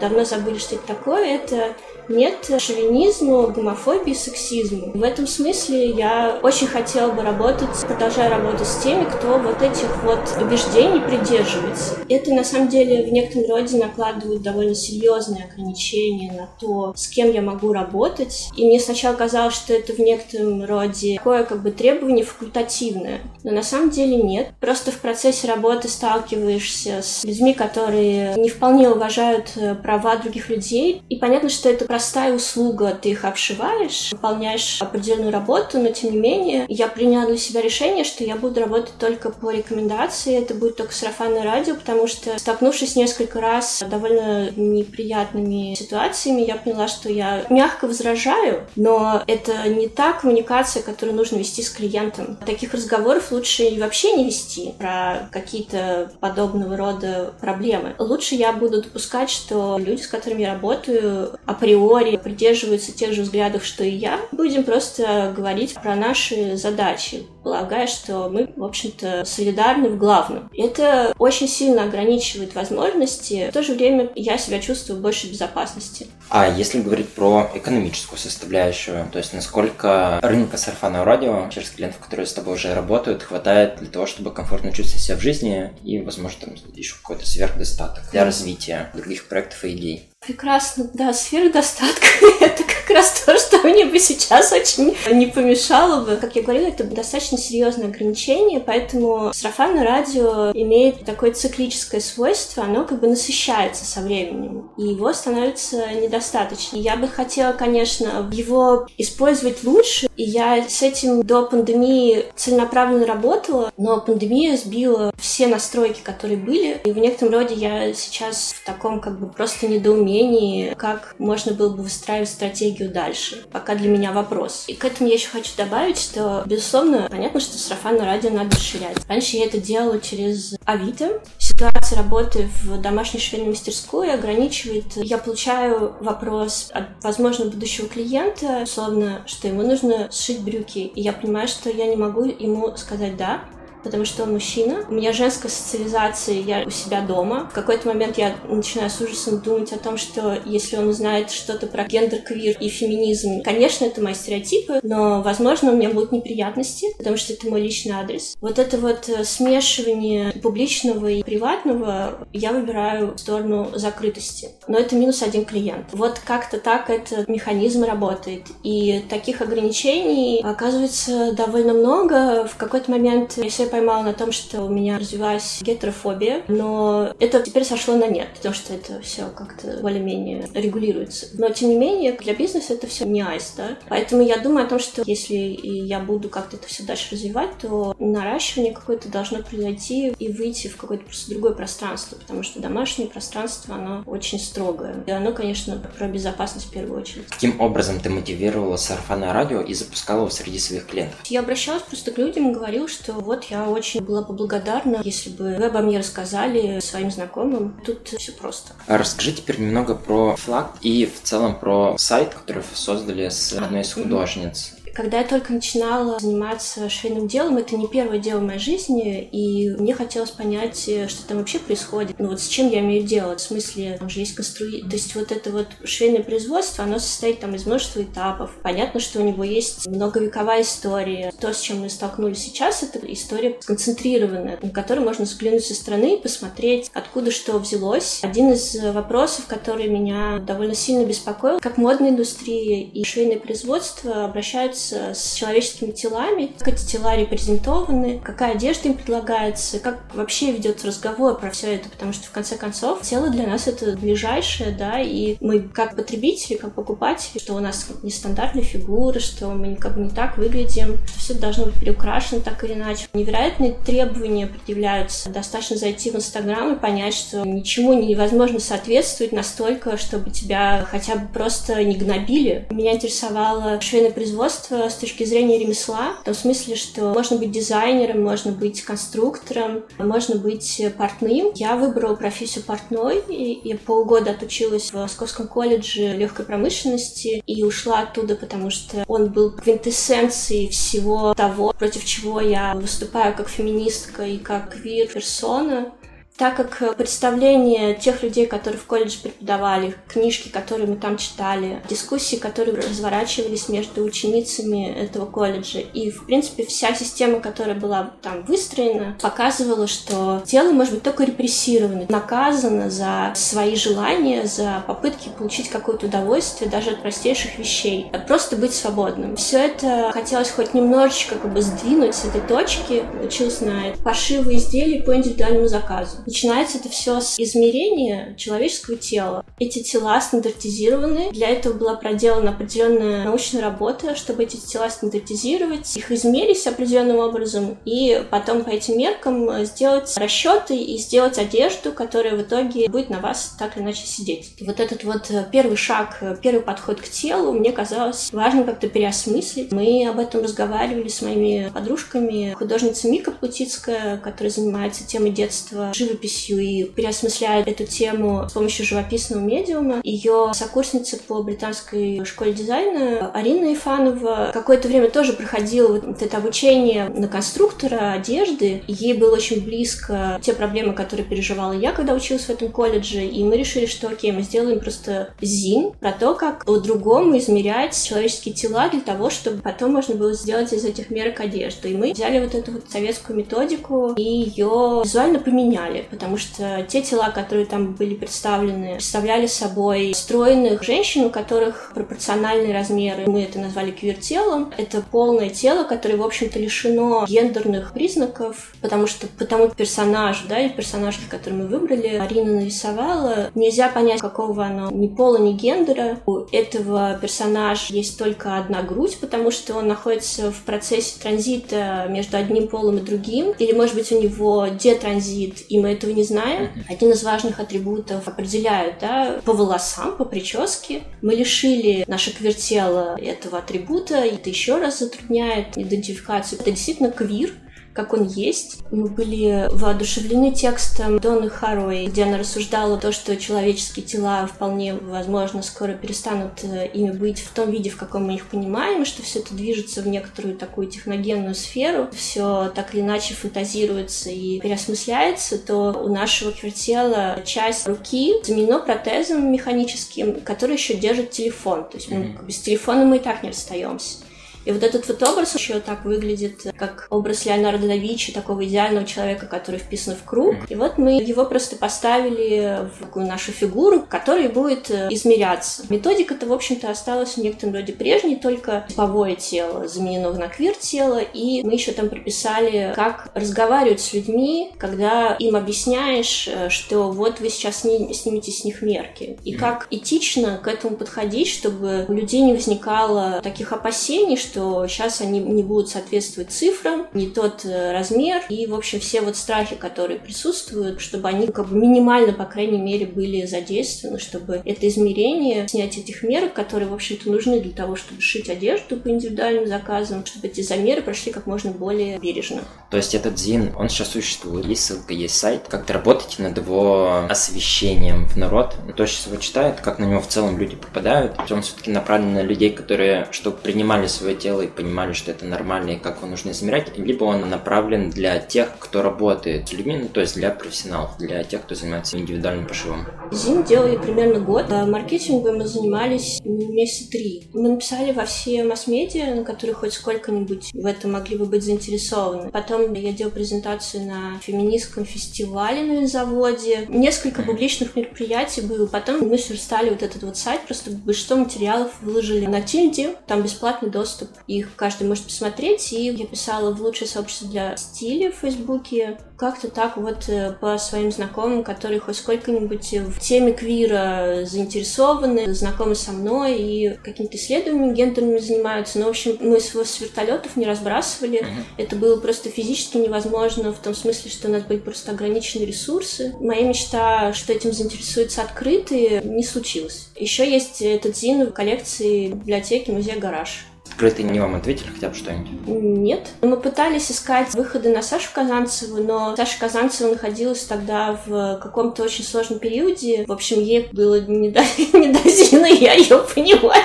Давно 0.00 0.24
забыли, 0.24 0.58
что 0.58 0.76
это 0.76 0.86
такое. 0.86 1.36
Это 1.36 1.74
нет 2.08 2.50
шовинизму, 2.58 3.48
гомофобии, 3.48 4.12
сексизму. 4.12 4.92
В 4.94 5.02
этом 5.02 5.26
смысле 5.26 5.90
я 5.90 6.38
очень 6.42 6.66
хотела 6.66 7.12
бы 7.12 7.22
работать, 7.22 7.70
продолжая 7.86 8.30
работать 8.30 8.66
с 8.66 8.82
теми, 8.82 9.04
кто 9.04 9.38
вот 9.38 9.62
этих 9.62 10.02
вот 10.04 10.20
убеждений 10.40 11.00
придерживается. 11.00 11.94
Это 12.08 12.32
на 12.32 12.44
самом 12.44 12.68
деле 12.68 13.04
в 13.04 13.12
некотором 13.12 13.50
роде 13.50 13.78
накладывает 13.78 14.42
довольно 14.42 14.74
серьезные 14.74 15.44
ограничения 15.44 16.32
на 16.32 16.48
то, 16.60 16.92
с 16.96 17.08
кем 17.08 17.32
я 17.32 17.42
могу 17.42 17.72
работать. 17.72 18.48
И 18.56 18.64
мне 18.64 18.80
сначала 18.80 19.14
казалось, 19.14 19.54
что 19.54 19.72
это 19.72 19.92
в 19.92 19.98
некотором 19.98 20.64
роде 20.64 21.16
такое 21.16 21.44
как 21.44 21.62
бы 21.62 21.70
требование 21.70 22.24
факультативное. 22.24 23.20
Но 23.44 23.52
на 23.52 23.62
самом 23.62 23.90
деле 23.90 24.16
нет. 24.16 24.48
Просто 24.60 24.90
в 24.90 24.98
процессе 24.98 25.46
работы 25.48 25.88
сталкиваешься 25.88 27.00
с 27.02 27.24
людьми, 27.24 27.54
которые 27.54 28.34
не 28.36 28.48
вполне 28.48 28.88
уважают 28.88 29.52
э, 29.56 29.74
права 29.74 30.16
других 30.16 30.48
людей. 30.48 31.02
И 31.08 31.16
понятно, 31.16 31.48
что 31.48 31.68
это 31.68 31.84
простая 31.92 32.32
услуга, 32.32 32.98
ты 32.98 33.10
их 33.10 33.26
обшиваешь, 33.26 34.12
выполняешь 34.12 34.80
определенную 34.80 35.30
работу, 35.30 35.78
но 35.78 35.90
тем 35.90 36.12
не 36.12 36.16
менее 36.16 36.64
я 36.68 36.88
приняла 36.88 37.26
для 37.26 37.36
себя 37.36 37.60
решение, 37.60 38.02
что 38.02 38.24
я 38.24 38.34
буду 38.34 38.60
работать 38.60 38.94
только 38.98 39.28
по 39.28 39.50
рекомендации, 39.50 40.40
это 40.42 40.54
будет 40.54 40.76
только 40.76 40.94
сарафанное 40.94 41.42
радио, 41.44 41.74
потому 41.74 42.06
что 42.06 42.38
столкнувшись 42.38 42.96
несколько 42.96 43.42
раз 43.42 43.80
с 43.80 43.84
довольно 43.84 44.48
неприятными 44.52 45.74
ситуациями, 45.74 46.40
я 46.40 46.56
поняла, 46.56 46.88
что 46.88 47.10
я 47.10 47.44
мягко 47.50 47.86
возражаю, 47.86 48.66
но 48.74 49.22
это 49.26 49.68
не 49.68 49.86
та 49.86 50.14
коммуникация, 50.14 50.82
которую 50.82 51.14
нужно 51.14 51.36
вести 51.36 51.62
с 51.62 51.68
клиентом. 51.68 52.38
Таких 52.46 52.72
разговоров 52.72 53.30
лучше 53.32 53.64
и 53.64 53.78
вообще 53.78 54.12
не 54.12 54.24
вести 54.24 54.72
про 54.78 55.28
какие-то 55.30 56.10
подобного 56.20 56.74
рода 56.74 57.34
проблемы. 57.38 57.94
Лучше 57.98 58.34
я 58.34 58.54
буду 58.54 58.80
допускать, 58.80 59.28
что 59.28 59.76
люди, 59.76 60.00
с 60.00 60.06
которыми 60.06 60.40
я 60.40 60.54
работаю, 60.54 61.38
априори 61.44 61.81
априори 61.82 62.16
придерживаются 62.16 62.92
тех 62.92 63.12
же 63.12 63.22
взглядов, 63.22 63.64
что 63.64 63.84
и 63.84 63.90
я, 63.90 64.20
будем 64.32 64.64
просто 64.64 65.32
говорить 65.36 65.74
про 65.74 65.96
наши 65.96 66.56
задачи, 66.56 67.24
полагая, 67.42 67.86
что 67.86 68.28
мы, 68.28 68.52
в 68.56 68.64
общем-то, 68.64 69.24
солидарны 69.24 69.88
в 69.88 69.98
главном. 69.98 70.50
Это 70.56 71.14
очень 71.18 71.48
сильно 71.48 71.84
ограничивает 71.84 72.54
возможности, 72.54 73.48
в 73.50 73.52
то 73.52 73.62
же 73.62 73.74
время 73.74 74.10
я 74.14 74.38
себя 74.38 74.60
чувствую 74.60 74.98
в 74.98 75.02
большей 75.02 75.30
безопасности. 75.30 76.06
А 76.28 76.48
если 76.48 76.80
говорить 76.80 77.08
про 77.08 77.50
экономическую 77.54 78.18
составляющую, 78.18 79.06
то 79.10 79.18
есть 79.18 79.32
насколько 79.32 80.18
рынка 80.22 80.56
сарафанного 80.56 81.04
радио 81.04 81.48
через 81.50 81.70
клиентов, 81.70 82.00
которые 82.00 82.26
с 82.26 82.32
тобой 82.32 82.54
уже 82.54 82.74
работают, 82.74 83.22
хватает 83.22 83.76
для 83.78 83.88
того, 83.88 84.06
чтобы 84.06 84.32
комфортно 84.32 84.72
чувствовать 84.72 85.02
себя 85.02 85.16
в 85.16 85.20
жизни 85.20 85.72
и, 85.82 86.00
возможно, 86.00 86.46
там 86.46 86.54
еще 86.74 86.94
какой-то 86.96 87.26
сверхдостаток 87.26 88.04
для 88.12 88.24
развития 88.24 88.90
других 88.94 89.28
проектов 89.28 89.64
и 89.64 89.72
идей? 89.74 90.11
Прекрасно, 90.22 90.88
да, 90.94 91.12
сфера 91.12 91.50
достатка— 91.50 92.06
это 92.40 92.61
как 92.82 92.96
раз 92.96 93.22
то, 93.24 93.36
что 93.38 93.58
мне 93.66 93.86
бы 93.86 93.98
сейчас 93.98 94.52
очень 94.52 94.96
не 95.12 95.26
помешало 95.26 96.04
бы. 96.04 96.16
Как 96.16 96.36
я 96.36 96.42
говорила, 96.42 96.66
это 96.66 96.84
достаточно 96.84 97.38
серьезное 97.38 97.86
ограничение, 97.86 98.60
поэтому 98.60 99.32
сарафанное 99.32 99.84
радио 99.84 100.50
имеет 100.52 101.04
такое 101.04 101.32
циклическое 101.32 102.00
свойство, 102.00 102.64
оно 102.64 102.84
как 102.84 103.00
бы 103.00 103.08
насыщается 103.08 103.84
со 103.84 104.00
временем, 104.00 104.70
и 104.76 104.82
его 104.82 105.12
становится 105.12 105.92
недостаточно. 105.94 106.76
Я 106.76 106.96
бы 106.96 107.08
хотела, 107.08 107.52
конечно, 107.52 108.28
его 108.32 108.86
использовать 108.98 109.64
лучше, 109.64 110.08
и 110.16 110.24
я 110.24 110.68
с 110.68 110.82
этим 110.82 111.22
до 111.22 111.42
пандемии 111.42 112.26
целенаправленно 112.36 113.06
работала, 113.06 113.72
но 113.76 114.00
пандемия 114.00 114.56
сбила 114.56 115.12
все 115.18 115.46
настройки, 115.46 116.00
которые 116.02 116.36
были, 116.36 116.80
и 116.84 116.92
в 116.92 116.98
некотором 116.98 117.34
роде 117.34 117.54
я 117.54 117.92
сейчас 117.94 118.54
в 118.56 118.64
таком 118.64 119.00
как 119.00 119.18
бы 119.18 119.28
просто 119.28 119.68
недоумении, 119.68 120.74
как 120.74 121.14
можно 121.18 121.52
было 121.52 121.70
бы 121.70 121.82
выстраивать 121.82 122.28
стратегию 122.28 122.71
дальше. 122.80 123.44
Пока 123.52 123.74
для 123.74 123.88
меня 123.88 124.12
вопрос. 124.12 124.64
И 124.66 124.74
к 124.74 124.84
этому 124.84 125.08
я 125.08 125.14
еще 125.14 125.28
хочу 125.28 125.50
добавить, 125.56 125.98
что, 125.98 126.42
безусловно, 126.46 127.08
понятно, 127.10 127.40
что 127.40 127.58
сарафанное 127.58 128.04
радио 128.04 128.30
надо 128.30 128.56
расширять. 128.56 128.96
Раньше 129.08 129.36
я 129.36 129.46
это 129.46 129.58
делала 129.58 130.00
через 130.00 130.54
Авито. 130.64 131.20
Ситуация 131.38 131.98
работы 131.98 132.48
в 132.62 132.80
домашней 132.80 133.20
швейной 133.20 133.50
мастерской 133.50 134.12
ограничивает. 134.12 134.84
Я 134.96 135.18
получаю 135.18 135.94
вопрос 136.00 136.70
от, 136.72 136.84
возможно, 137.02 137.46
будущего 137.46 137.88
клиента, 137.88 138.60
условно, 138.62 139.22
что 139.26 139.48
ему 139.48 139.62
нужно 139.62 140.10
сшить 140.10 140.40
брюки. 140.40 140.78
И 140.78 141.00
я 141.00 141.12
понимаю, 141.12 141.48
что 141.48 141.70
я 141.70 141.86
не 141.86 141.96
могу 141.96 142.24
ему 142.24 142.76
сказать 142.76 143.16
«да», 143.16 143.44
потому 143.82 144.04
что 144.04 144.24
он 144.24 144.32
мужчина. 144.32 144.84
У 144.88 144.94
меня 144.94 145.12
женская 145.12 145.48
социализация, 145.48 146.36
я 146.36 146.64
у 146.66 146.70
себя 146.70 147.00
дома. 147.00 147.48
В 147.50 147.54
какой-то 147.54 147.88
момент 147.88 148.18
я 148.18 148.36
начинаю 148.48 148.90
с 148.90 149.00
ужасом 149.00 149.40
думать 149.40 149.72
о 149.72 149.78
том, 149.78 149.96
что 149.96 150.40
если 150.44 150.76
он 150.76 150.88
узнает 150.88 151.30
что-то 151.30 151.66
про 151.66 151.84
гендер, 151.84 152.20
квир 152.20 152.56
и 152.58 152.68
феминизм, 152.68 153.42
конечно, 153.42 153.84
это 153.84 154.00
мои 154.02 154.14
стереотипы, 154.14 154.80
но, 154.82 155.22
возможно, 155.22 155.72
у 155.72 155.76
меня 155.76 155.90
будут 155.90 156.12
неприятности, 156.12 156.86
потому 156.98 157.16
что 157.16 157.32
это 157.32 157.48
мой 157.48 157.60
личный 157.60 157.92
адрес. 157.92 158.36
Вот 158.40 158.58
это 158.58 158.78
вот 158.78 159.08
э, 159.08 159.24
смешивание 159.24 160.32
публичного 160.42 161.08
и 161.08 161.22
приватного 161.22 162.26
я 162.32 162.52
выбираю 162.52 163.14
в 163.14 163.18
сторону 163.18 163.70
закрытости. 163.74 164.50
Но 164.68 164.78
это 164.78 164.96
минус 164.96 165.22
один 165.22 165.44
клиент. 165.44 165.86
Вот 165.92 166.20
как-то 166.24 166.58
так 166.58 166.90
этот 166.90 167.28
механизм 167.28 167.84
работает. 167.84 168.46
И 168.62 169.04
таких 169.08 169.40
ограничений 169.40 170.40
оказывается 170.42 171.32
довольно 171.32 171.72
много. 171.72 172.46
В 172.46 172.56
какой-то 172.56 172.90
момент, 172.90 173.34
если 173.36 173.64
поймала 173.72 174.02
на 174.02 174.12
том, 174.12 174.32
что 174.32 174.64
у 174.64 174.68
меня 174.68 174.98
развивалась 174.98 175.60
гетерофобия, 175.62 176.42
но 176.46 177.14
это 177.18 177.40
теперь 177.40 177.64
сошло 177.64 177.96
на 177.96 178.06
нет, 178.06 178.28
потому 178.34 178.54
что 178.54 178.74
это 178.74 179.00
все 179.00 179.22
как-то 179.34 179.78
более-менее 179.80 180.46
регулируется. 180.52 181.28
Но, 181.32 181.48
тем 181.48 181.70
не 181.70 181.76
менее, 181.76 182.12
для 182.12 182.34
бизнеса 182.34 182.74
это 182.74 182.86
все 182.86 183.06
не 183.06 183.22
айс, 183.22 183.54
да? 183.56 183.78
Поэтому 183.88 184.22
я 184.22 184.36
думаю 184.36 184.66
о 184.66 184.68
том, 184.68 184.78
что 184.78 185.02
если 185.06 185.34
я 185.34 186.00
буду 186.00 186.28
как-то 186.28 186.56
это 186.56 186.68
все 186.68 186.82
дальше 186.82 187.12
развивать, 187.12 187.56
то 187.62 187.96
наращивание 187.98 188.74
какое-то 188.74 189.08
должно 189.08 189.38
произойти 189.38 190.14
и 190.18 190.30
выйти 190.30 190.68
в 190.68 190.76
какое-то 190.76 191.04
просто 191.06 191.30
другое 191.30 191.54
пространство, 191.54 192.16
потому 192.16 192.42
что 192.42 192.60
домашнее 192.60 193.08
пространство, 193.08 193.76
оно 193.76 194.02
очень 194.04 194.38
строгое. 194.38 195.02
И 195.06 195.10
оно, 195.10 195.32
конечно, 195.32 195.82
про 195.96 196.08
безопасность 196.08 196.66
в 196.66 196.72
первую 196.72 197.00
очередь. 197.00 197.26
Каким 197.28 197.58
образом 197.58 198.00
ты 198.00 198.10
мотивировала 198.10 198.76
сарафанное 198.76 199.32
радио 199.32 199.62
и 199.62 199.72
запускала 199.72 200.18
его 200.18 200.30
среди 200.30 200.58
своих 200.58 200.88
клиентов? 200.88 201.18
Я 201.24 201.40
обращалась 201.40 201.84
просто 201.84 202.10
к 202.10 202.18
людям 202.18 202.50
и 202.50 202.52
говорила, 202.52 202.86
что 202.86 203.14
вот 203.14 203.44
я 203.44 203.61
очень 203.68 204.02
была 204.02 204.22
бы 204.22 204.34
благодарна, 204.34 205.00
если 205.04 205.30
бы 205.30 205.56
вы 205.56 205.64
обо 205.64 205.80
мне 205.80 205.98
рассказали 205.98 206.80
своим 206.80 207.10
знакомым. 207.10 207.80
Тут 207.84 208.08
все 208.08 208.32
просто. 208.32 208.72
А 208.86 208.98
расскажи 208.98 209.32
теперь 209.32 209.60
немного 209.60 209.94
про 209.94 210.36
флаг 210.36 210.76
и 210.80 211.06
в 211.06 211.22
целом 211.22 211.58
про 211.58 211.96
сайт, 211.98 212.34
который 212.34 212.58
вы 212.58 212.76
создали 212.76 213.28
с 213.28 213.52
одной 213.52 213.82
из 213.82 213.92
художниц. 213.92 214.74
Когда 214.94 215.18
я 215.20 215.24
только 215.24 215.52
начинала 215.52 216.18
заниматься 216.18 216.88
швейным 216.88 217.28
делом, 217.28 217.56
это 217.56 217.76
не 217.76 217.88
первое 217.88 218.18
дело 218.18 218.40
в 218.40 218.44
моей 218.44 218.58
жизни, 218.58 219.22
и 219.22 219.70
мне 219.70 219.94
хотелось 219.94 220.30
понять, 220.30 220.78
что 220.78 221.26
там 221.26 221.38
вообще 221.38 221.58
происходит. 221.58 222.18
Ну 222.18 222.28
вот 222.28 222.40
с 222.40 222.46
чем 222.46 222.68
я 222.70 222.80
имею 222.80 223.04
дело? 223.04 223.36
В 223.36 223.40
смысле, 223.40 223.96
там 223.98 224.08
же 224.08 224.20
есть 224.20 224.34
конструи... 224.34 224.82
То 224.82 224.96
есть 224.96 225.14
вот 225.14 225.32
это 225.32 225.50
вот 225.50 225.66
швейное 225.84 226.22
производство, 226.22 226.84
оно 226.84 226.98
состоит 226.98 227.40
там 227.40 227.54
из 227.54 227.64
множества 227.64 228.02
этапов. 228.02 228.50
Понятно, 228.62 229.00
что 229.00 229.20
у 229.20 229.22
него 229.24 229.44
есть 229.44 229.86
многовековая 229.86 230.62
история. 230.62 231.32
То, 231.40 231.54
с 231.54 231.60
чем 231.60 231.80
мы 231.80 231.88
столкнулись 231.88 232.38
сейчас, 232.38 232.82
это 232.82 233.00
история 233.12 233.56
сконцентрированная, 233.60 234.58
на 234.60 234.70
которую 234.70 235.06
можно 235.06 235.24
взглянуть 235.24 235.64
со 235.64 235.74
стороны 235.74 236.16
и 236.16 236.22
посмотреть, 236.22 236.90
откуда 236.92 237.30
что 237.30 237.58
взялось. 237.58 238.20
Один 238.22 238.52
из 238.52 238.74
вопросов, 238.74 239.46
который 239.46 239.88
меня 239.88 240.38
довольно 240.38 240.74
сильно 240.74 241.04
беспокоил, 241.04 241.60
как 241.60 241.78
модная 241.78 242.10
индустрия 242.10 242.82
и 242.82 243.04
швейное 243.04 243.38
производство 243.38 244.24
обращаются 244.24 244.81
с 244.90 245.34
человеческими 245.34 245.90
телами, 245.90 246.52
как 246.58 246.74
эти 246.74 246.84
тела 246.84 247.16
репрезентованы, 247.16 248.20
какая 248.22 248.52
одежда 248.52 248.88
им 248.88 248.94
предлагается, 248.94 249.78
как 249.78 250.00
вообще 250.14 250.52
ведется 250.52 250.86
разговор 250.86 251.38
про 251.38 251.50
все 251.50 251.74
это, 251.74 251.88
потому 251.88 252.12
что 252.12 252.26
в 252.26 252.30
конце 252.30 252.56
концов 252.56 253.02
тело 253.02 253.30
для 253.30 253.46
нас 253.46 253.68
это 253.68 253.96
ближайшее, 253.96 254.72
да, 254.72 255.00
и 255.00 255.36
мы 255.40 255.60
как 255.60 255.96
потребители, 255.96 256.56
как 256.56 256.74
покупатели, 256.74 257.38
что 257.38 257.54
у 257.54 257.60
нас 257.60 257.86
нестандартная 258.02 258.62
фигура, 258.62 259.20
что 259.20 259.48
мы 259.48 259.76
как 259.76 259.94
бы 259.96 260.02
не 260.02 260.10
так 260.10 260.38
выглядим, 260.38 260.98
что 261.06 261.18
все 261.18 261.34
должно 261.34 261.66
быть 261.66 261.74
переукрашено 261.74 262.40
так 262.40 262.62
или 262.64 262.74
иначе. 262.74 263.06
Невероятные 263.12 263.74
требования 263.84 264.46
предъявляются. 264.46 265.30
Достаточно 265.30 265.76
зайти 265.76 266.10
в 266.10 266.16
Инстаграм 266.16 266.74
и 266.74 266.78
понять, 266.78 267.14
что 267.14 267.44
ничему 267.44 267.94
невозможно 267.94 268.58
соответствовать 268.58 269.32
настолько, 269.32 269.96
чтобы 269.96 270.30
тебя 270.30 270.86
хотя 270.90 271.16
бы 271.16 271.28
просто 271.28 271.82
не 271.84 271.96
гнобили. 271.96 272.66
Меня 272.70 272.94
интересовало 272.94 273.80
швейное 273.80 274.10
производство, 274.10 274.71
с 274.88 274.94
точки 274.94 275.24
зрения 275.24 275.58
ремесла, 275.58 276.14
в 276.22 276.24
том 276.24 276.34
смысле, 276.34 276.76
что 276.76 277.12
можно 277.12 277.36
быть 277.36 277.50
дизайнером, 277.50 278.22
можно 278.22 278.52
быть 278.52 278.82
конструктором, 278.82 279.84
можно 279.98 280.36
быть 280.36 280.82
портным. 280.96 281.52
Я 281.54 281.76
выбрала 281.76 282.14
профессию 282.14 282.64
портной, 282.64 283.22
и 283.28 283.60
я 283.68 283.76
полгода 283.76 284.32
отучилась 284.32 284.90
в 284.90 284.94
Московском 284.94 285.48
колледже 285.48 286.16
легкой 286.16 286.44
промышленности 286.44 287.42
и 287.46 287.64
ушла 287.64 288.00
оттуда, 288.00 288.34
потому 288.34 288.70
что 288.70 289.04
он 289.08 289.30
был 289.32 289.52
квинтэссенцией 289.52 290.68
всего 290.70 291.34
того, 291.34 291.72
против 291.78 292.04
чего 292.04 292.40
я 292.40 292.74
выступаю 292.74 293.34
как 293.36 293.48
феминистка 293.48 294.24
и 294.24 294.38
как 294.38 294.74
квир-персона 294.74 295.92
так 296.36 296.56
как 296.56 296.96
представление 296.96 297.94
тех 297.94 298.22
людей, 298.22 298.46
которые 298.46 298.80
в 298.80 298.86
колледже 298.86 299.18
преподавали, 299.22 299.94
книжки, 300.08 300.48
которые 300.48 300.88
мы 300.88 300.96
там 300.96 301.16
читали, 301.16 301.80
дискуссии, 301.88 302.36
которые 302.36 302.76
разворачивались 302.76 303.68
между 303.68 304.02
ученицами 304.02 304.92
этого 304.92 305.26
колледжа, 305.26 305.78
и, 305.78 306.10
в 306.10 306.26
принципе, 306.26 306.64
вся 306.64 306.94
система, 306.94 307.40
которая 307.40 307.74
была 307.74 308.12
там 308.22 308.44
выстроена, 308.44 309.16
показывала, 309.20 309.86
что 309.86 310.42
тело 310.46 310.72
может 310.72 310.94
быть 310.94 311.02
только 311.02 311.24
репрессировано, 311.24 312.06
наказано 312.08 312.90
за 312.90 313.32
свои 313.36 313.76
желания, 313.76 314.46
за 314.46 314.82
попытки 314.86 315.28
получить 315.36 315.68
какое-то 315.68 316.06
удовольствие 316.06 316.70
даже 316.70 316.90
от 316.90 317.02
простейших 317.02 317.58
вещей, 317.58 318.10
просто 318.26 318.56
быть 318.56 318.74
свободным. 318.74 319.36
Все 319.36 319.58
это 319.58 320.10
хотелось 320.12 320.50
хоть 320.50 320.74
немножечко 320.74 321.36
как 321.36 321.52
бы 321.52 321.62
сдвинуть 321.62 322.14
с 322.14 322.24
этой 322.24 322.40
точки, 322.40 323.04
училась 323.22 323.60
на 323.60 323.94
пошивы 324.02 324.56
изделий 324.56 325.02
по 325.02 325.14
индивидуальному 325.14 325.68
заказу. 325.68 326.16
Начинается 326.32 326.78
это 326.78 326.88
все 326.88 327.20
с 327.20 327.38
измерения 327.38 328.34
человеческого 328.36 328.96
тела. 328.96 329.44
Эти 329.58 329.82
тела 329.82 330.18
стандартизированы. 330.18 331.30
Для 331.30 331.50
этого 331.50 331.74
была 331.74 331.94
проделана 331.94 332.52
определенная 332.52 333.22
научная 333.22 333.60
работа, 333.60 334.16
чтобы 334.16 334.44
эти 334.44 334.56
тела 334.56 334.88
стандартизировать, 334.88 335.94
их 335.94 336.10
измерить 336.10 336.66
определенным 336.66 337.18
образом, 337.18 337.76
и 337.84 338.24
потом 338.30 338.64
по 338.64 338.70
этим 338.70 338.96
меркам 338.96 339.62
сделать 339.66 340.10
расчеты 340.16 340.74
и 340.74 340.96
сделать 340.96 341.36
одежду, 341.36 341.92
которая 341.92 342.34
в 342.34 342.40
итоге 342.40 342.88
будет 342.88 343.10
на 343.10 343.18
вас 343.20 343.54
так 343.58 343.76
или 343.76 343.84
иначе 343.84 344.06
сидеть. 344.06 344.54
Вот 344.62 344.80
этот 344.80 345.04
вот 345.04 345.30
первый 345.52 345.76
шаг, 345.76 346.18
первый 346.42 346.62
подход 346.62 346.98
к 347.02 347.10
телу, 347.10 347.52
мне 347.52 347.72
казалось 347.72 348.30
важно 348.32 348.64
как-то 348.64 348.88
переосмыслить. 348.88 349.70
Мы 349.70 350.08
об 350.08 350.18
этом 350.18 350.42
разговаривали 350.42 351.08
с 351.08 351.20
моими 351.20 351.70
подружками. 351.74 352.54
Художница 352.58 353.10
Мика 353.10 353.32
Плутицкая, 353.32 354.16
которая 354.16 354.50
занимается 354.50 355.06
темой 355.06 355.30
детства, 355.30 355.92
живо 355.92 356.11
живописью 356.12 356.60
и 356.60 356.84
переосмысляет 356.84 357.68
эту 357.68 357.84
тему 357.84 358.46
с 358.48 358.52
помощью 358.52 358.84
живописного 358.84 359.40
медиума. 359.40 360.00
Ее 360.02 360.52
сокурсница 360.54 361.18
по 361.26 361.42
британской 361.42 362.24
школе 362.24 362.52
дизайна 362.52 363.30
Арина 363.32 363.72
Ифанова 363.72 364.50
какое-то 364.52 364.88
время 364.88 365.10
тоже 365.10 365.32
проходила 365.32 366.00
вот 366.00 366.22
это 366.22 366.36
обучение 366.36 367.08
на 367.08 367.28
конструктора 367.28 368.12
одежды. 368.12 368.82
Ей 368.86 369.14
было 369.14 369.34
очень 369.34 369.64
близко 369.64 370.38
те 370.42 370.52
проблемы, 370.52 370.92
которые 370.92 371.26
переживала 371.26 371.72
я, 371.72 371.92
когда 371.92 372.14
училась 372.14 372.44
в 372.44 372.50
этом 372.50 372.70
колледже, 372.70 373.24
и 373.24 373.42
мы 373.44 373.56
решили, 373.56 373.86
что 373.86 374.08
окей, 374.08 374.32
мы 374.32 374.42
сделаем 374.42 374.80
просто 374.80 375.32
зин 375.40 375.92
про 375.92 376.12
то, 376.12 376.34
как 376.34 376.64
по-другому 376.64 377.38
измерять 377.38 378.00
человеческие 378.02 378.54
тела 378.54 378.88
для 378.88 379.00
того, 379.00 379.30
чтобы 379.30 379.62
потом 379.62 379.92
можно 379.92 380.14
было 380.14 380.32
сделать 380.34 380.72
из 380.72 380.84
этих 380.84 381.10
мерок 381.10 381.40
одежду. 381.40 381.88
И 381.88 381.94
мы 381.94 382.12
взяли 382.12 382.40
вот 382.40 382.54
эту 382.54 382.72
вот 382.72 382.84
советскую 382.90 383.36
методику 383.36 384.12
и 384.16 384.22
ее 384.22 385.02
визуально 385.04 385.38
поменяли. 385.38 386.01
Потому 386.10 386.36
что 386.36 386.84
те 386.88 387.02
тела, 387.02 387.30
которые 387.30 387.66
там 387.66 387.92
были 387.92 388.14
представлены, 388.14 388.94
представляли 388.94 389.46
собой 389.46 390.12
стройных 390.14 390.82
женщин, 390.82 391.26
у 391.26 391.30
которых 391.30 391.92
пропорциональные 391.94 392.72
размеры. 392.72 393.26
Мы 393.26 393.42
это 393.42 393.58
назвали 393.58 393.90
квир-телом. 393.90 394.72
Это 394.76 395.02
полное 395.02 395.50
тело, 395.50 395.84
которое, 395.84 396.16
в 396.16 396.22
общем-то, 396.22 396.58
лишено 396.58 397.24
гендерных 397.28 397.92
признаков, 397.92 398.72
потому 398.80 399.06
что 399.06 399.26
потому 399.38 399.68
персонаж, 399.68 400.44
да, 400.48 400.60
и 400.60 400.68
персонаж, 400.68 401.18
который 401.28 401.54
мы 401.54 401.66
выбрали, 401.66 402.16
Арина 402.16 402.52
нарисовала, 402.60 403.50
нельзя 403.54 403.88
понять, 403.88 404.20
какого 404.20 404.64
оно 404.64 404.90
ни 404.90 405.08
пола, 405.08 405.38
ни 405.38 405.52
гендера. 405.52 406.18
У 406.26 406.46
этого 406.52 407.18
персонажа 407.20 407.92
есть 407.92 408.18
только 408.18 408.58
одна 408.58 408.82
грудь, 408.82 409.18
потому 409.20 409.50
что 409.50 409.74
он 409.74 409.88
находится 409.88 410.50
в 410.50 410.62
процессе 410.62 411.18
транзита 411.20 412.06
между 412.08 412.36
одним 412.36 412.68
полом 412.68 412.98
и 412.98 413.00
другим. 413.00 413.52
Или, 413.58 413.72
может 413.72 413.94
быть, 413.94 414.12
у 414.12 414.20
него 414.20 414.66
детранзит, 414.68 415.64
и 415.68 415.80
мы 415.80 415.91
этого 415.92 416.10
не 416.10 416.24
знаем. 416.24 416.70
Один 416.88 417.12
из 417.12 417.22
важных 417.22 417.60
атрибутов 417.60 418.28
определяют, 418.28 418.96
да, 419.00 419.40
по 419.44 419.52
волосам, 419.52 420.16
по 420.16 420.24
прическе. 420.24 421.02
Мы 421.22 421.34
лишили 421.34 422.04
наше 422.06 422.34
квиртело 422.34 423.16
этого 423.20 423.58
атрибута, 423.58 424.24
и 424.24 424.34
это 424.34 424.50
еще 424.50 424.78
раз 424.78 424.98
затрудняет 425.00 425.76
идентификацию. 425.76 426.60
Это 426.60 426.70
действительно 426.70 427.10
квир, 427.10 427.54
как 427.92 428.12
он 428.12 428.26
есть. 428.26 428.78
Мы 428.90 429.08
были 429.08 429.68
воодушевлены 429.70 430.52
текстом 430.52 431.18
Донны 431.18 431.50
Харой, 431.50 432.06
где 432.06 432.24
она 432.24 432.38
рассуждала 432.38 432.98
то, 432.98 433.12
что 433.12 433.36
человеческие 433.36 434.04
тела 434.04 434.46
вполне 434.46 434.94
возможно 434.94 435.62
скоро 435.62 435.92
перестанут 435.92 436.64
э, 436.64 436.88
ими 436.92 437.10
быть 437.10 437.40
в 437.40 437.52
том 437.52 437.70
виде, 437.70 437.90
в 437.90 437.96
каком 437.96 438.26
мы 438.26 438.34
их 438.34 438.46
понимаем, 438.46 439.02
и 439.02 439.06
что 439.06 439.22
все 439.22 439.40
это 439.40 439.54
движется 439.54 440.02
в 440.02 440.08
некоторую 440.08 440.56
такую 440.56 440.86
техногенную 440.86 441.54
сферу, 441.54 442.08
все 442.12 442.72
так 442.74 442.94
или 442.94 443.02
иначе 443.02 443.34
фантазируется 443.34 444.30
и 444.30 444.60
переосмысляется, 444.60 445.58
то 445.58 445.92
у 445.92 446.08
нашего 446.12 446.50
квартела 446.50 447.40
часть 447.44 447.86
руки 447.86 448.34
заменена 448.42 448.78
протезом 448.78 449.52
механическим, 449.52 450.40
который 450.40 450.76
еще 450.76 450.94
держит 450.94 451.30
телефон. 451.30 451.84
То 451.84 451.96
есть 451.96 452.10
мы, 452.10 452.16
mm-hmm. 452.16 452.46
без 452.46 452.58
телефона 452.58 453.04
мы 453.04 453.16
и 453.16 453.20
так 453.20 453.42
не 453.42 453.50
расстаемся. 453.50 454.18
И 454.64 454.72
вот 454.72 454.82
этот 454.82 455.06
вот 455.08 455.22
образ 455.22 455.54
еще 455.54 455.80
так 455.80 456.04
выглядит, 456.04 456.66
как 456.76 457.06
образ 457.10 457.44
Леонардо 457.44 457.86
да 457.86 457.96
Винчи, 457.96 458.32
такого 458.32 458.64
идеального 458.64 459.06
человека, 459.06 459.46
который 459.46 459.80
вписан 459.80 460.14
в 460.14 460.24
круг. 460.24 460.56
И 460.68 460.74
вот 460.74 460.98
мы 460.98 461.20
его 461.20 461.44
просто 461.44 461.76
поставили 461.76 462.88
в 462.96 463.02
такую 463.02 463.26
нашу 463.26 463.52
фигуру, 463.52 464.04
которая 464.08 464.48
будет 464.48 464.90
э, 464.90 465.08
измеряться. 465.10 465.84
Методика-то, 465.88 466.46
в 466.46 466.52
общем-то, 466.52 466.90
осталась 466.90 467.34
в 467.34 467.38
некотором 467.38 467.74
роде 467.74 467.92
прежней, 467.92 468.36
только 468.36 468.86
типовое 468.88 469.34
тело 469.34 469.88
заменено 469.88 470.32
на 470.32 470.48
квир-тело, 470.48 471.18
и 471.18 471.62
мы 471.62 471.74
еще 471.74 471.92
там 471.92 472.08
прописали, 472.08 472.92
как 472.94 473.30
разговаривать 473.34 474.00
с 474.00 474.12
людьми, 474.12 474.72
когда 474.78 475.34
им 475.38 475.56
объясняешь, 475.56 476.48
э, 476.48 476.68
что 476.68 477.10
вот 477.10 477.40
вы 477.40 477.50
сейчас 477.50 477.80
снимете 477.80 478.52
с 478.52 478.64
них 478.64 478.82
мерки. 478.82 479.38
И 479.44 479.52
как 479.54 479.88
этично 479.90 480.58
к 480.62 480.68
этому 480.68 480.96
подходить, 480.96 481.48
чтобы 481.48 482.06
у 482.08 482.12
людей 482.12 482.42
не 482.42 482.52
возникало 482.52 483.40
таких 483.42 483.72
опасений, 483.72 484.36
что 484.36 484.51
что 484.52 484.86
сейчас 484.86 485.22
они 485.22 485.40
не 485.40 485.62
будут 485.62 485.88
соответствовать 485.88 486.50
цифрам, 486.50 487.06
не 487.14 487.28
тот 487.28 487.64
э, 487.64 487.92
размер, 487.92 488.42
и, 488.50 488.66
в 488.66 488.74
общем, 488.74 489.00
все 489.00 489.22
вот 489.22 489.36
страхи, 489.36 489.76
которые 489.76 490.20
присутствуют, 490.20 491.00
чтобы 491.00 491.28
они 491.28 491.46
как 491.46 491.68
бы 491.68 491.76
минимально, 491.76 492.34
по 492.34 492.44
крайней 492.44 492.78
мере, 492.78 493.06
были 493.06 493.46
задействованы, 493.46 494.18
чтобы 494.18 494.60
это 494.62 494.88
измерение, 494.88 495.66
снять 495.68 495.96
этих 495.96 496.22
мерок, 496.22 496.52
которые, 496.52 496.88
в 496.88 496.94
общем-то, 496.94 497.30
нужны 497.30 497.60
для 497.60 497.72
того, 497.72 497.96
чтобы 497.96 498.20
шить 498.20 498.50
одежду 498.50 498.98
по 498.98 499.08
индивидуальным 499.08 499.66
заказам, 499.66 500.26
чтобы 500.26 500.48
эти 500.48 500.60
замеры 500.60 501.00
прошли 501.00 501.32
как 501.32 501.46
можно 501.46 501.70
более 501.70 502.18
бережно. 502.18 502.62
То 502.90 502.98
есть 502.98 503.14
этот 503.14 503.38
ЗИН, 503.38 503.72
он 503.78 503.88
сейчас 503.88 504.08
существует, 504.08 504.66
есть 504.66 504.84
ссылка, 504.84 505.14
есть 505.14 505.36
сайт. 505.36 505.62
Как-то 505.68 505.94
работаете 505.94 506.42
над 506.42 506.58
его 506.58 507.24
освещением 507.30 508.28
в 508.28 508.36
народ? 508.36 508.76
То 508.98 509.04
есть 509.04 509.26
его 509.26 509.36
читают, 509.36 509.80
как 509.80 509.98
на 509.98 510.04
него 510.04 510.20
в 510.20 510.28
целом 510.28 510.58
люди 510.58 510.76
попадают? 510.76 511.38
Он 511.50 511.62
все-таки 511.62 511.90
направлен 511.90 512.34
на 512.34 512.42
людей, 512.42 512.70
которые, 512.70 513.28
чтобы 513.30 513.56
принимали 513.56 514.06
свое 514.06 514.34
тело 514.42 514.62
и 514.62 514.66
понимали, 514.66 515.12
что 515.12 515.30
это 515.30 515.44
нормально 515.44 515.90
и 515.90 515.96
как 515.96 516.18
его 516.18 516.26
нужно 516.26 516.50
измерять, 516.50 516.98
либо 516.98 517.24
он 517.24 517.48
направлен 517.48 518.10
для 518.10 518.38
тех, 518.40 518.70
кто 518.78 519.02
работает 519.02 519.68
с 519.68 519.72
людьми, 519.72 519.96
ну, 520.02 520.08
то 520.08 520.20
есть 520.20 520.34
для 520.34 520.50
профессионалов, 520.50 521.16
для 521.18 521.44
тех, 521.44 521.62
кто 521.62 521.74
занимается 521.74 522.18
индивидуальным 522.18 522.66
пошивом. 522.66 523.06
Зим 523.30 523.62
делали 523.62 523.96
примерно 523.96 524.40
год. 524.40 524.66
А 524.70 524.86
маркетингом 524.86 525.58
мы 525.58 525.66
занимались 525.66 526.40
месяца 526.44 527.10
три. 527.10 527.48
Мы 527.52 527.70
написали 527.70 528.12
во 528.12 528.24
все 528.24 528.64
масс-медиа, 528.64 529.34
на 529.34 529.44
которые 529.44 529.74
хоть 529.74 529.94
сколько-нибудь 529.94 530.70
в 530.72 530.86
этом 530.86 531.12
могли 531.12 531.36
бы 531.36 531.44
быть 531.44 531.62
заинтересованы. 531.62 532.50
Потом 532.50 532.92
я 532.94 533.12
делала 533.12 533.32
презентацию 533.32 534.04
на 534.04 534.38
феминистском 534.40 535.04
фестивале 535.04 535.82
на 535.82 536.06
заводе. 536.06 536.86
Несколько 536.88 537.42
публичных 537.42 537.94
мероприятий 537.96 538.62
было. 538.62 538.86
Потом 538.86 539.28
мы 539.28 539.38
сверстали 539.38 539.90
вот 539.90 540.02
этот 540.02 540.22
вот 540.22 540.36
сайт, 540.36 540.62
просто 540.66 540.90
большинство 540.90 541.36
материалов 541.36 541.92
выложили 542.02 542.46
на 542.46 542.60
Тильде, 542.60 543.14
там 543.26 543.42
бесплатный 543.42 543.90
доступ 543.90 544.31
их 544.46 544.70
каждый 544.76 545.06
может 545.06 545.24
посмотреть. 545.24 545.92
И 545.92 546.06
я 546.06 546.26
писала 546.26 546.72
в 546.72 546.80
лучшее 546.80 547.08
сообщество 547.08 547.48
для 547.48 547.76
стиля 547.76 548.30
в 548.30 548.36
Фейсбуке. 548.36 549.18
Как-то 549.36 549.68
так 549.68 549.96
вот 549.96 550.28
э, 550.28 550.52
по 550.60 550.78
своим 550.78 551.10
знакомым, 551.10 551.64
которые 551.64 552.00
хоть 552.00 552.16
сколько-нибудь 552.16 552.92
в 552.92 553.20
теме 553.20 553.52
квира 553.52 554.44
заинтересованы, 554.44 555.52
знакомы 555.54 555.94
со 555.94 556.12
мной 556.12 556.58
и 556.58 556.96
какими-то 557.02 557.36
исследованиями 557.36 557.94
гендерными 557.94 558.38
занимаются. 558.38 558.98
Но, 558.98 559.06
в 559.06 559.10
общем, 559.10 559.36
мы 559.40 559.56
его 559.56 559.84
с 559.84 560.00
вертолетов 560.00 560.56
не 560.56 560.66
разбрасывали. 560.66 561.44
Это 561.76 561.96
было 561.96 562.20
просто 562.20 562.50
физически 562.50 562.98
невозможно 562.98 563.72
в 563.72 563.78
том 563.78 563.94
смысле, 563.94 564.30
что 564.30 564.48
у 564.48 564.52
нас 564.52 564.62
были 564.62 564.78
просто 564.78 565.12
ограниченные 565.12 565.66
ресурсы. 565.66 566.34
Моя 566.40 566.62
мечта, 566.62 567.32
что 567.32 567.52
этим 567.52 567.72
заинтересуются 567.72 568.42
открытые, 568.42 569.22
не 569.22 569.44
случилось. 569.44 570.08
Еще 570.16 570.50
есть 570.50 570.82
этот 570.82 571.16
зин 571.16 571.46
в 571.46 571.52
коллекции 571.52 572.28
библиотеки 572.28 572.90
музея 572.90 573.18
«Гараж». 573.18 573.66
Открытые 573.92 574.28
не 574.28 574.40
вам 574.40 574.54
ответили 574.54 574.88
хотя 574.88 575.10
бы 575.10 575.14
что-нибудь? 575.14 575.66
Нет. 575.66 576.30
Мы 576.40 576.56
пытались 576.56 577.12
искать 577.12 577.52
выходы 577.52 577.90
на 577.90 578.02
Сашу 578.02 578.30
Казанцеву, 578.32 579.02
но 579.02 579.36
Саша 579.36 579.60
Казанцева 579.60 580.12
находилась 580.12 580.64
тогда 580.64 581.20
в 581.26 581.58
каком-то 581.62 582.02
очень 582.02 582.24
сложном 582.24 582.58
периоде. 582.58 583.26
В 583.26 583.32
общем, 583.32 583.60
ей 583.60 583.88
было 583.92 584.20
не 584.20 584.48
до, 584.48 584.60
не 584.94 585.12
до 585.12 585.28
Зины, 585.28 585.76
я 585.78 585.92
ее 585.94 586.24
понимаю. 586.34 586.82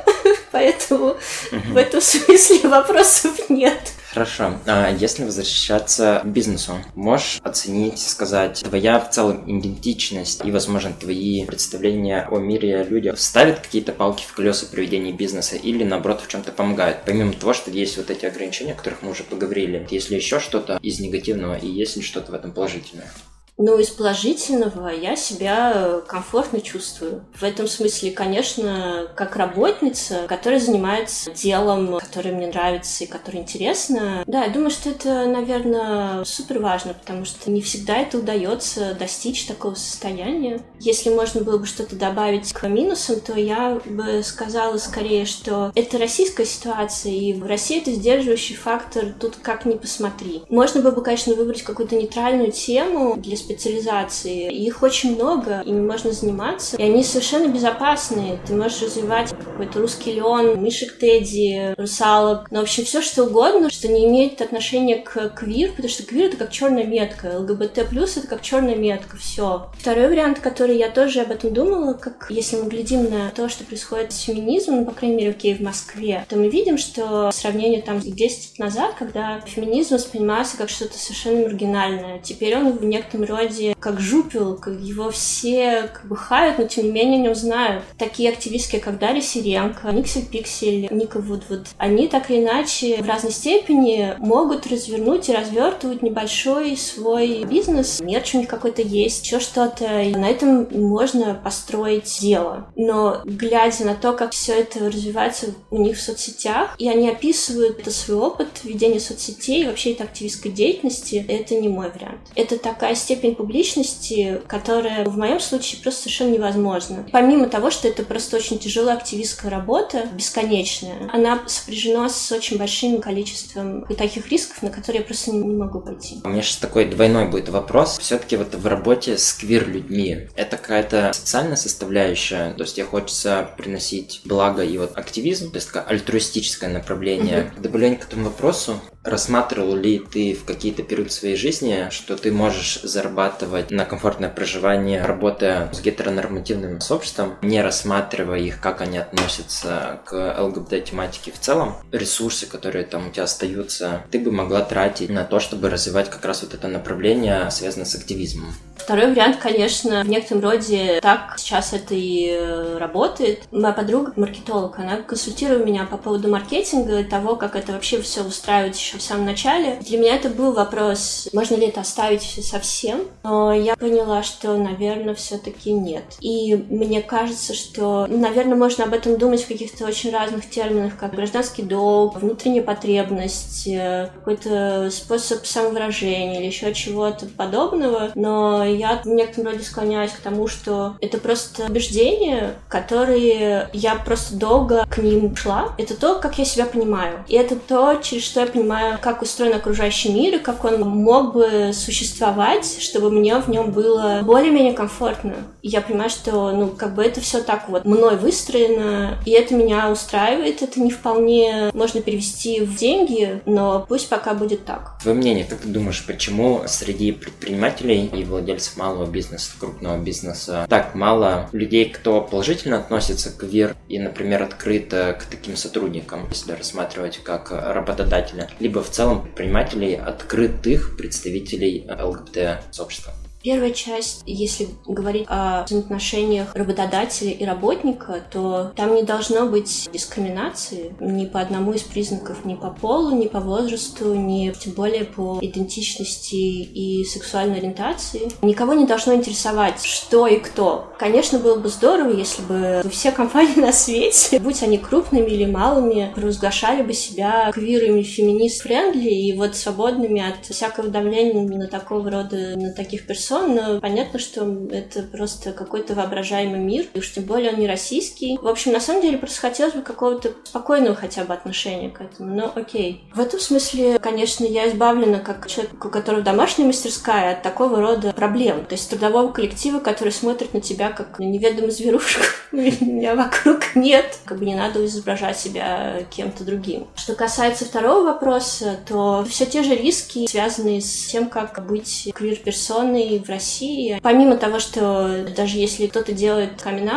Поэтому 0.52 1.16
в 1.50 1.76
этом 1.76 2.00
смысле 2.02 2.68
вопросов 2.68 3.48
нет. 3.48 3.92
Хорошо. 4.12 4.58
А 4.66 4.90
если 4.90 5.24
возвращаться 5.24 6.20
к 6.24 6.26
бизнесу, 6.26 6.72
можешь 6.96 7.40
оценить, 7.44 8.00
сказать, 8.00 8.60
твоя 8.64 8.98
в 8.98 9.10
целом 9.10 9.44
идентичность 9.46 10.44
и, 10.44 10.50
возможно, 10.50 10.92
твои 10.92 11.44
представления 11.44 12.26
о 12.28 12.38
мире 12.38 12.80
о 12.80 12.84
людях 12.84 13.20
ставят 13.20 13.60
какие-то 13.60 13.92
палки 13.92 14.24
в 14.26 14.32
колеса 14.32 14.66
проведения 14.66 15.12
бизнеса 15.12 15.54
или, 15.54 15.84
наоборот, 15.84 16.22
в 16.22 16.28
чем-то 16.28 16.50
помогают? 16.50 16.98
Помимо 17.06 17.32
того, 17.34 17.54
что 17.54 17.70
есть 17.70 17.96
вот 17.98 18.10
эти 18.10 18.26
ограничения, 18.26 18.72
о 18.72 18.76
которых 18.76 19.02
мы 19.02 19.12
уже 19.12 19.22
поговорили, 19.22 19.86
есть 19.90 20.10
ли 20.10 20.16
еще 20.16 20.40
что-то 20.40 20.78
из 20.82 20.98
негативного 20.98 21.54
и 21.54 21.68
есть 21.68 21.96
ли 21.96 22.02
что-то 22.02 22.32
в 22.32 22.34
этом 22.34 22.50
положительное? 22.50 23.10
Ну, 23.58 23.78
из 23.78 23.90
положительного 23.90 24.88
я 24.88 25.16
себя 25.16 26.00
комфортно 26.06 26.60
чувствую. 26.60 27.24
В 27.34 27.42
этом 27.42 27.66
смысле, 27.68 28.10
конечно, 28.10 29.06
как 29.14 29.36
работница, 29.36 30.26
которая 30.28 30.60
занимается 30.60 31.30
делом, 31.32 31.98
которое 31.98 32.32
мне 32.32 32.46
нравится 32.46 33.04
и 33.04 33.06
которое 33.06 33.40
интересно. 33.40 34.24
Да, 34.26 34.44
я 34.44 34.50
думаю, 34.50 34.70
что 34.70 34.90
это, 34.90 35.26
наверное, 35.26 36.24
супер 36.24 36.60
важно, 36.60 36.94
потому 36.94 37.24
что 37.24 37.50
не 37.50 37.60
всегда 37.60 37.98
это 37.98 38.18
удается 38.18 38.94
достичь 38.94 39.44
такого 39.44 39.74
состояния. 39.74 40.60
Если 40.78 41.10
можно 41.10 41.42
было 41.42 41.58
бы 41.58 41.66
что-то 41.66 41.96
добавить 41.96 42.52
к 42.52 42.66
минусам, 42.68 43.20
то 43.20 43.34
я 43.34 43.80
бы 43.84 44.22
сказала 44.22 44.78
скорее, 44.78 45.26
что 45.26 45.72
это 45.74 45.98
российская 45.98 46.46
ситуация, 46.46 47.12
и 47.12 47.34
в 47.34 47.44
России 47.44 47.80
это 47.80 47.92
сдерживающий 47.92 48.56
фактор 48.56 49.12
тут 49.18 49.36
как 49.36 49.64
ни 49.66 49.74
посмотри. 49.74 50.42
Можно 50.48 50.80
было 50.80 50.92
бы, 50.92 51.02
конечно, 51.02 51.34
выбрать 51.34 51.62
какую-то 51.62 51.96
нейтральную 51.96 52.52
тему 52.52 53.16
для 53.16 53.36
специализации. 53.40 54.52
Их 54.52 54.82
очень 54.82 55.14
много, 55.14 55.62
ими 55.64 55.80
можно 55.80 56.12
заниматься. 56.12 56.76
И 56.76 56.82
они 56.82 57.04
совершенно 57.04 57.48
безопасные. 57.48 58.38
Ты 58.46 58.54
можешь 58.54 58.82
развивать 58.82 59.30
какой-то 59.30 59.80
русский 59.80 60.12
леон, 60.12 60.56
мышек 60.56 60.98
Тедди, 60.98 61.74
русалок. 61.76 62.50
Ну, 62.50 62.60
в 62.60 62.62
общем, 62.62 62.84
все 62.84 63.02
что 63.02 63.24
угодно, 63.24 63.70
что 63.70 63.88
не 63.88 64.06
имеет 64.06 64.40
отношения 64.40 64.96
к 64.96 65.30
квир, 65.30 65.70
потому 65.70 65.88
что 65.88 66.04
квир— 66.04 66.26
это 66.26 66.36
как 66.36 66.50
черная 66.50 66.84
метка. 66.84 67.38
ЛГБТ 67.38 67.88
плюс— 67.88 68.16
это 68.16 68.26
как 68.26 68.42
черная 68.42 68.76
метка. 68.76 69.16
Все. 69.16 69.68
Второй 69.78 70.08
вариант, 70.08 70.40
который 70.40 70.76
я 70.76 70.90
тоже 70.90 71.20
об 71.20 71.30
этом 71.30 71.52
думала, 71.52 71.94
как 71.94 72.26
если 72.30 72.56
мы 72.56 72.68
глядим 72.68 73.10
на 73.10 73.30
то, 73.30 73.48
что 73.48 73.64
происходит 73.64 74.12
с 74.12 74.20
феминизмом, 74.20 74.80
ну, 74.80 74.86
по 74.86 74.92
крайней 74.92 75.16
мере, 75.16 75.30
окей, 75.30 75.54
в 75.54 75.60
Москве, 75.60 76.24
то 76.28 76.36
мы 76.36 76.48
видим, 76.48 76.78
что 76.78 77.30
сравнение 77.32 77.82
там 77.82 78.00
10 78.00 78.18
лет 78.18 78.58
назад, 78.58 78.94
когда 78.98 79.40
феминизм 79.40 79.94
воспринимался 79.94 80.56
как 80.56 80.68
что-то 80.68 80.98
совершенно 80.98 81.42
маргинальное, 81.42 82.20
теперь 82.20 82.56
он 82.56 82.72
в 82.72 82.84
некотором 82.84 83.24
роде 83.30 83.74
как 83.78 84.00
жупил, 84.00 84.56
как 84.56 84.74
его 84.80 85.10
все 85.10 85.90
как 85.92 86.06
бы 86.06 86.16
хают, 86.16 86.58
но 86.58 86.64
тем 86.64 86.86
не 86.86 86.92
менее 86.92 87.20
о 87.20 87.22
нем 87.24 87.34
знают. 87.34 87.84
Такие 87.98 88.30
активистки, 88.30 88.78
как 88.78 88.98
Дарья 88.98 89.20
Сиренко, 89.20 89.90
Никсель 89.92 90.26
Пиксель, 90.26 90.88
Ника 90.90 91.20
Вудвуд, 91.20 91.68
они 91.78 92.08
так 92.08 92.30
или 92.30 92.42
иначе 92.42 93.02
в 93.02 93.08
разной 93.08 93.32
степени 93.32 94.14
могут 94.18 94.66
развернуть 94.66 95.28
и 95.28 95.34
развертывать 95.34 96.02
небольшой 96.02 96.76
свой 96.76 97.44
бизнес. 97.44 98.00
Мерч 98.00 98.34
у 98.34 98.38
них 98.38 98.48
какой-то 98.48 98.82
есть, 98.82 99.24
еще 99.24 99.40
что-то. 99.40 100.02
И 100.02 100.14
на 100.14 100.28
этом 100.28 100.68
можно 100.70 101.34
построить 101.34 102.18
дело. 102.20 102.66
Но 102.76 103.20
глядя 103.24 103.84
на 103.84 103.94
то, 103.94 104.12
как 104.12 104.32
все 104.32 104.60
это 104.60 104.86
развивается 104.86 105.54
у 105.70 105.78
них 105.78 105.96
в 105.96 106.02
соцсетях, 106.02 106.74
и 106.78 106.88
они 106.88 107.08
описывают 107.08 107.80
это 107.80 107.90
свой 107.90 108.18
опыт 108.18 108.48
ведения 108.64 109.00
соцсетей, 109.00 109.66
вообще 109.66 109.92
это 109.92 110.04
активистской 110.04 110.50
деятельности, 110.50 111.24
это 111.28 111.54
не 111.54 111.68
мой 111.68 111.90
вариант. 111.90 112.20
Это 112.34 112.58
такая 112.58 112.94
степень 112.94 113.19
публичности, 113.28 114.40
которая 114.46 115.04
в 115.04 115.16
моем 115.16 115.40
случае 115.40 115.82
просто 115.82 116.02
совершенно 116.02 116.34
невозможна. 116.34 117.06
Помимо 117.12 117.48
того, 117.48 117.70
что 117.70 117.88
это 117.88 118.02
просто 118.02 118.36
очень 118.36 118.58
тяжелая 118.58 118.96
активистская 118.96 119.50
работа, 119.50 120.08
бесконечная, 120.12 121.10
она 121.12 121.42
сопряжена 121.46 122.08
с 122.08 122.32
очень 122.32 122.58
большим 122.58 123.00
количеством 123.00 123.84
таких 123.96 124.28
рисков, 124.28 124.62
на 124.62 124.70
которые 124.70 125.00
я 125.00 125.06
просто 125.06 125.32
не 125.32 125.54
могу 125.54 125.80
пойти. 125.80 126.20
У 126.24 126.28
меня 126.28 126.42
сейчас 126.42 126.56
такой 126.56 126.86
двойной 126.86 127.28
будет 127.28 127.48
вопрос. 127.48 127.98
Все-таки 127.98 128.36
вот 128.36 128.54
в 128.54 128.66
работе 128.66 129.18
с 129.18 129.32
квир-людьми 129.34 130.28
это 130.36 130.56
какая-то 130.56 131.12
социальная 131.12 131.56
составляющая, 131.56 132.54
то 132.54 132.62
есть 132.62 132.76
тебе 132.76 132.86
хочется 132.86 133.50
приносить 133.56 134.20
благо 134.24 134.62
и 134.62 134.76
вот 134.78 134.96
активизм, 134.96 135.50
то 135.50 135.56
есть 135.56 135.68
такое 135.68 135.82
альтруистическое 135.82 136.70
направление. 136.70 137.52
Mm-hmm. 137.56 137.60
Добавление 137.60 137.98
к 137.98 138.04
этому 138.04 138.24
вопросу, 138.24 138.80
Рассматривал 139.02 139.74
ли 139.76 139.98
ты 139.98 140.34
в 140.34 140.44
какие-то 140.44 140.82
периоды 140.82 141.10
своей 141.10 141.36
жизни, 141.36 141.88
что 141.90 142.16
ты 142.16 142.30
можешь 142.30 142.82
зарабатывать 142.82 143.70
на 143.70 143.86
комфортное 143.86 144.28
проживание, 144.28 145.02
работая 145.02 145.72
с 145.72 145.80
гетеронормативным 145.80 146.80
сообществом, 146.82 147.36
не 147.40 147.62
рассматривая 147.62 148.40
их, 148.40 148.60
как 148.60 148.82
они 148.82 148.98
относятся 148.98 150.00
к 150.04 150.36
ЛГБТ-тематике 150.38 151.32
в 151.32 151.40
целом? 151.40 151.76
Ресурсы, 151.92 152.46
которые 152.46 152.84
там 152.84 153.08
у 153.08 153.10
тебя 153.10 153.24
остаются, 153.24 154.04
ты 154.10 154.18
бы 154.18 154.32
могла 154.32 154.60
тратить 154.60 155.08
на 155.08 155.24
то, 155.24 155.40
чтобы 155.40 155.70
развивать 155.70 156.10
как 156.10 156.24
раз 156.26 156.42
вот 156.42 156.52
это 156.52 156.68
направление, 156.68 157.50
связанное 157.50 157.86
с 157.86 157.94
активизмом? 157.94 158.52
Второй 158.90 159.12
вариант, 159.12 159.36
конечно, 159.36 160.02
в 160.02 160.08
некотором 160.08 160.42
роде 160.42 160.98
так 161.00 161.34
сейчас 161.36 161.72
это 161.72 161.94
и 161.94 162.28
э, 162.28 162.76
работает. 162.76 163.44
Моя 163.52 163.72
подруга, 163.72 164.12
маркетолог, 164.16 164.80
она 164.80 164.96
консультирует 164.96 165.64
меня 165.64 165.86
по 165.86 165.96
поводу 165.96 166.28
маркетинга 166.28 166.98
и 166.98 167.04
того, 167.04 167.36
как 167.36 167.54
это 167.54 167.70
вообще 167.70 168.02
все 168.02 168.24
устраивать 168.24 168.76
еще 168.76 168.98
в 168.98 169.02
самом 169.02 169.26
начале. 169.26 169.78
Для 169.86 169.96
меня 169.96 170.16
это 170.16 170.28
был 170.28 170.52
вопрос, 170.52 171.28
можно 171.32 171.54
ли 171.54 171.68
это 171.68 171.82
оставить 171.82 172.22
совсем, 172.44 173.02
но 173.22 173.52
я 173.52 173.76
поняла, 173.76 174.24
что, 174.24 174.56
наверное, 174.56 175.14
все-таки 175.14 175.70
нет. 175.70 176.02
И 176.18 176.56
мне 176.56 177.00
кажется, 177.00 177.54
что, 177.54 178.08
наверное, 178.08 178.56
можно 178.56 178.82
об 178.82 178.92
этом 178.92 179.18
думать 179.18 179.44
в 179.44 179.46
каких-то 179.46 179.86
очень 179.86 180.10
разных 180.10 180.50
терминах, 180.50 180.98
как 180.98 181.14
гражданский 181.14 181.62
долг, 181.62 182.20
внутренняя 182.20 182.64
потребность, 182.64 183.68
э, 183.68 184.10
какой-то 184.16 184.90
способ 184.90 185.46
самовыражения 185.46 186.40
или 186.40 186.46
еще 186.46 186.74
чего-то 186.74 187.26
подобного, 187.26 188.10
но 188.16 188.64
я 188.80 189.00
в 189.04 189.06
некотором 189.06 189.52
роде 189.52 189.62
склоняюсь 189.62 190.12
к 190.12 190.20
тому, 190.20 190.48
что 190.48 190.96
это 191.00 191.18
просто 191.18 191.66
убеждения, 191.66 192.54
которые 192.68 193.68
я 193.72 193.94
просто 193.94 194.36
долго 194.36 194.86
к 194.86 194.98
ним 194.98 195.36
шла. 195.36 195.74
Это 195.78 195.94
то, 195.94 196.18
как 196.18 196.38
я 196.38 196.44
себя 196.44 196.64
понимаю. 196.64 197.24
И 197.28 197.34
это 197.34 197.56
то, 197.56 197.94
через 198.02 198.24
что 198.24 198.40
я 198.40 198.46
понимаю, 198.46 198.98
как 199.00 199.22
устроен 199.22 199.54
окружающий 199.54 200.12
мир, 200.12 200.36
и 200.36 200.38
как 200.38 200.64
он 200.64 200.80
мог 200.80 201.34
бы 201.34 201.72
существовать, 201.74 202.80
чтобы 202.80 203.10
мне 203.10 203.36
в 203.38 203.48
нем 203.48 203.70
было 203.70 204.20
более-менее 204.22 204.72
комфортно. 204.72 205.34
И 205.62 205.68
я 205.68 205.82
понимаю, 205.82 206.10
что, 206.10 206.52
ну, 206.52 206.68
как 206.68 206.94
бы 206.94 207.04
это 207.04 207.20
все 207.20 207.42
так 207.42 207.68
вот 207.68 207.84
мной 207.84 208.16
выстроено, 208.16 209.18
и 209.26 209.30
это 209.32 209.54
меня 209.54 209.90
устраивает. 209.90 210.62
Это 210.62 210.80
не 210.80 210.90
вполне 210.90 211.70
можно 211.74 212.00
перевести 212.00 212.60
в 212.60 212.76
деньги, 212.76 213.42
но 213.44 213.84
пусть 213.86 214.08
пока 214.08 214.32
будет 214.34 214.64
так. 214.64 214.98
Твое 215.02 215.16
мнение, 215.16 215.44
как 215.44 215.60
ты 215.60 215.68
думаешь, 215.68 216.04
почему 216.06 216.62
среди 216.66 217.12
предпринимателей 217.12 218.06
и 218.06 218.24
владельцев 218.24 218.69
малого 218.76 219.10
бизнеса, 219.10 219.52
крупного 219.58 219.98
бизнеса. 219.98 220.66
Так 220.68 220.94
мало 220.94 221.48
людей, 221.52 221.90
кто 221.90 222.20
положительно 222.20 222.78
относится 222.78 223.30
к 223.30 223.42
ВИР 223.42 223.76
и, 223.88 223.98
например, 223.98 224.42
открыто 224.42 225.16
к 225.20 225.24
таким 225.24 225.56
сотрудникам, 225.56 226.26
если 226.30 226.52
рассматривать 226.52 227.18
как 227.22 227.50
работодателя, 227.50 228.48
либо 228.58 228.82
в 228.82 228.90
целом 228.90 229.22
предпринимателей, 229.22 229.94
открытых 229.94 230.96
представителей 230.96 231.86
ЛГБТ-сообщества. 231.88 233.12
Первая 233.42 233.70
часть, 233.70 234.22
если 234.26 234.68
говорить 234.86 235.24
о 235.26 235.64
взаимоотношениях 235.64 236.54
работодателя 236.54 237.30
и 237.30 237.42
работника, 237.46 238.22
то 238.30 238.70
там 238.76 238.94
не 238.94 239.02
должно 239.02 239.46
быть 239.46 239.88
дискриминации 239.90 240.94
ни 241.00 241.24
по 241.24 241.40
одному 241.40 241.72
из 241.72 241.80
признаков, 241.80 242.44
ни 242.44 242.54
по 242.54 242.68
полу, 242.68 243.16
ни 243.16 243.28
по 243.28 243.40
возрасту, 243.40 244.14
ни 244.14 244.52
тем 244.52 244.74
более 244.74 245.04
по 245.04 245.38
идентичности 245.40 246.34
и 246.34 247.02
сексуальной 247.04 247.60
ориентации. 247.60 248.30
Никого 248.42 248.74
не 248.74 248.86
должно 248.86 249.14
интересовать, 249.14 249.82
что 249.82 250.26
и 250.26 250.36
кто. 250.36 250.92
Конечно, 250.98 251.38
было 251.38 251.58
бы 251.58 251.70
здорово, 251.70 252.12
если 252.12 252.42
бы 252.42 252.82
все 252.90 253.10
компании 253.10 253.54
на 253.58 253.72
свете, 253.72 254.38
будь 254.38 254.62
они 254.62 254.76
крупными 254.76 255.30
или 255.30 255.46
малыми, 255.46 256.12
провозглашали 256.14 256.82
бы 256.82 256.92
себя 256.92 257.50
квирами, 257.54 258.02
феминист-френдли 258.02 259.08
и 259.08 259.32
вот 259.32 259.56
свободными 259.56 260.20
от 260.20 260.44
всякого 260.44 260.88
давления 260.88 261.48
на 261.48 261.68
такого 261.68 262.10
рода, 262.10 262.54
на 262.56 262.74
таких 262.74 263.06
персон 263.06 263.29
сон, 263.30 263.54
но 263.54 263.80
понятно, 263.80 264.18
что 264.18 264.44
это 264.72 265.02
просто 265.02 265.52
какой-то 265.52 265.94
воображаемый 265.94 266.58
мир, 266.58 266.86
и 266.92 266.98
уж 266.98 267.12
тем 267.12 267.24
более 267.24 267.52
он 267.52 267.60
не 267.60 267.68
российский. 267.68 268.38
В 268.42 268.48
общем, 268.48 268.72
на 268.72 268.80
самом 268.80 269.02
деле 269.02 269.18
просто 269.18 269.40
хотелось 269.40 269.74
бы 269.74 269.82
какого-то 269.82 270.32
спокойного 270.44 270.96
хотя 270.96 271.24
бы 271.24 271.32
отношения 271.32 271.90
к 271.90 272.00
этому, 272.00 272.34
но 272.34 272.52
окей. 272.54 273.04
В 273.14 273.20
этом 273.20 273.38
смысле, 273.38 274.00
конечно, 274.00 274.44
я 274.44 274.68
избавлена 274.68 275.20
как 275.20 275.46
человек, 275.46 275.84
у 275.84 275.88
которого 275.88 276.22
домашняя 276.22 276.66
мастерская 276.66 277.34
от 277.34 277.42
такого 277.42 277.80
рода 277.80 278.12
проблем. 278.12 278.64
То 278.64 278.74
есть 278.74 278.90
трудового 278.90 279.30
коллектива, 279.30 279.78
который 279.78 280.12
смотрит 280.12 280.52
на 280.52 280.60
тебя 280.60 280.90
как 280.90 281.18
на 281.20 281.24
неведомую 281.24 281.70
зверушку. 281.70 282.22
Меня 282.52 283.14
вокруг 283.14 283.76
нет. 283.76 284.18
Как 284.24 284.38
бы 284.38 284.44
не 284.44 284.56
надо 284.56 284.84
изображать 284.84 285.38
себя 285.38 286.04
кем-то 286.10 286.42
другим. 286.42 286.88
Что 286.96 287.14
касается 287.14 287.64
второго 287.64 288.06
вопроса, 288.06 288.76
то 288.88 289.24
все 289.28 289.46
те 289.46 289.62
же 289.62 289.76
риски, 289.76 290.26
связанные 290.26 290.80
с 290.80 291.06
тем, 291.06 291.28
как 291.28 291.64
быть 291.64 292.10
квир-персоной 292.12 293.19
в 293.22 293.28
России. 293.28 293.98
Помимо 294.02 294.36
того, 294.36 294.58
что 294.58 295.24
даже 295.36 295.58
если 295.58 295.86
кто-то 295.86 296.12
делает 296.12 296.60
камин 296.60 296.90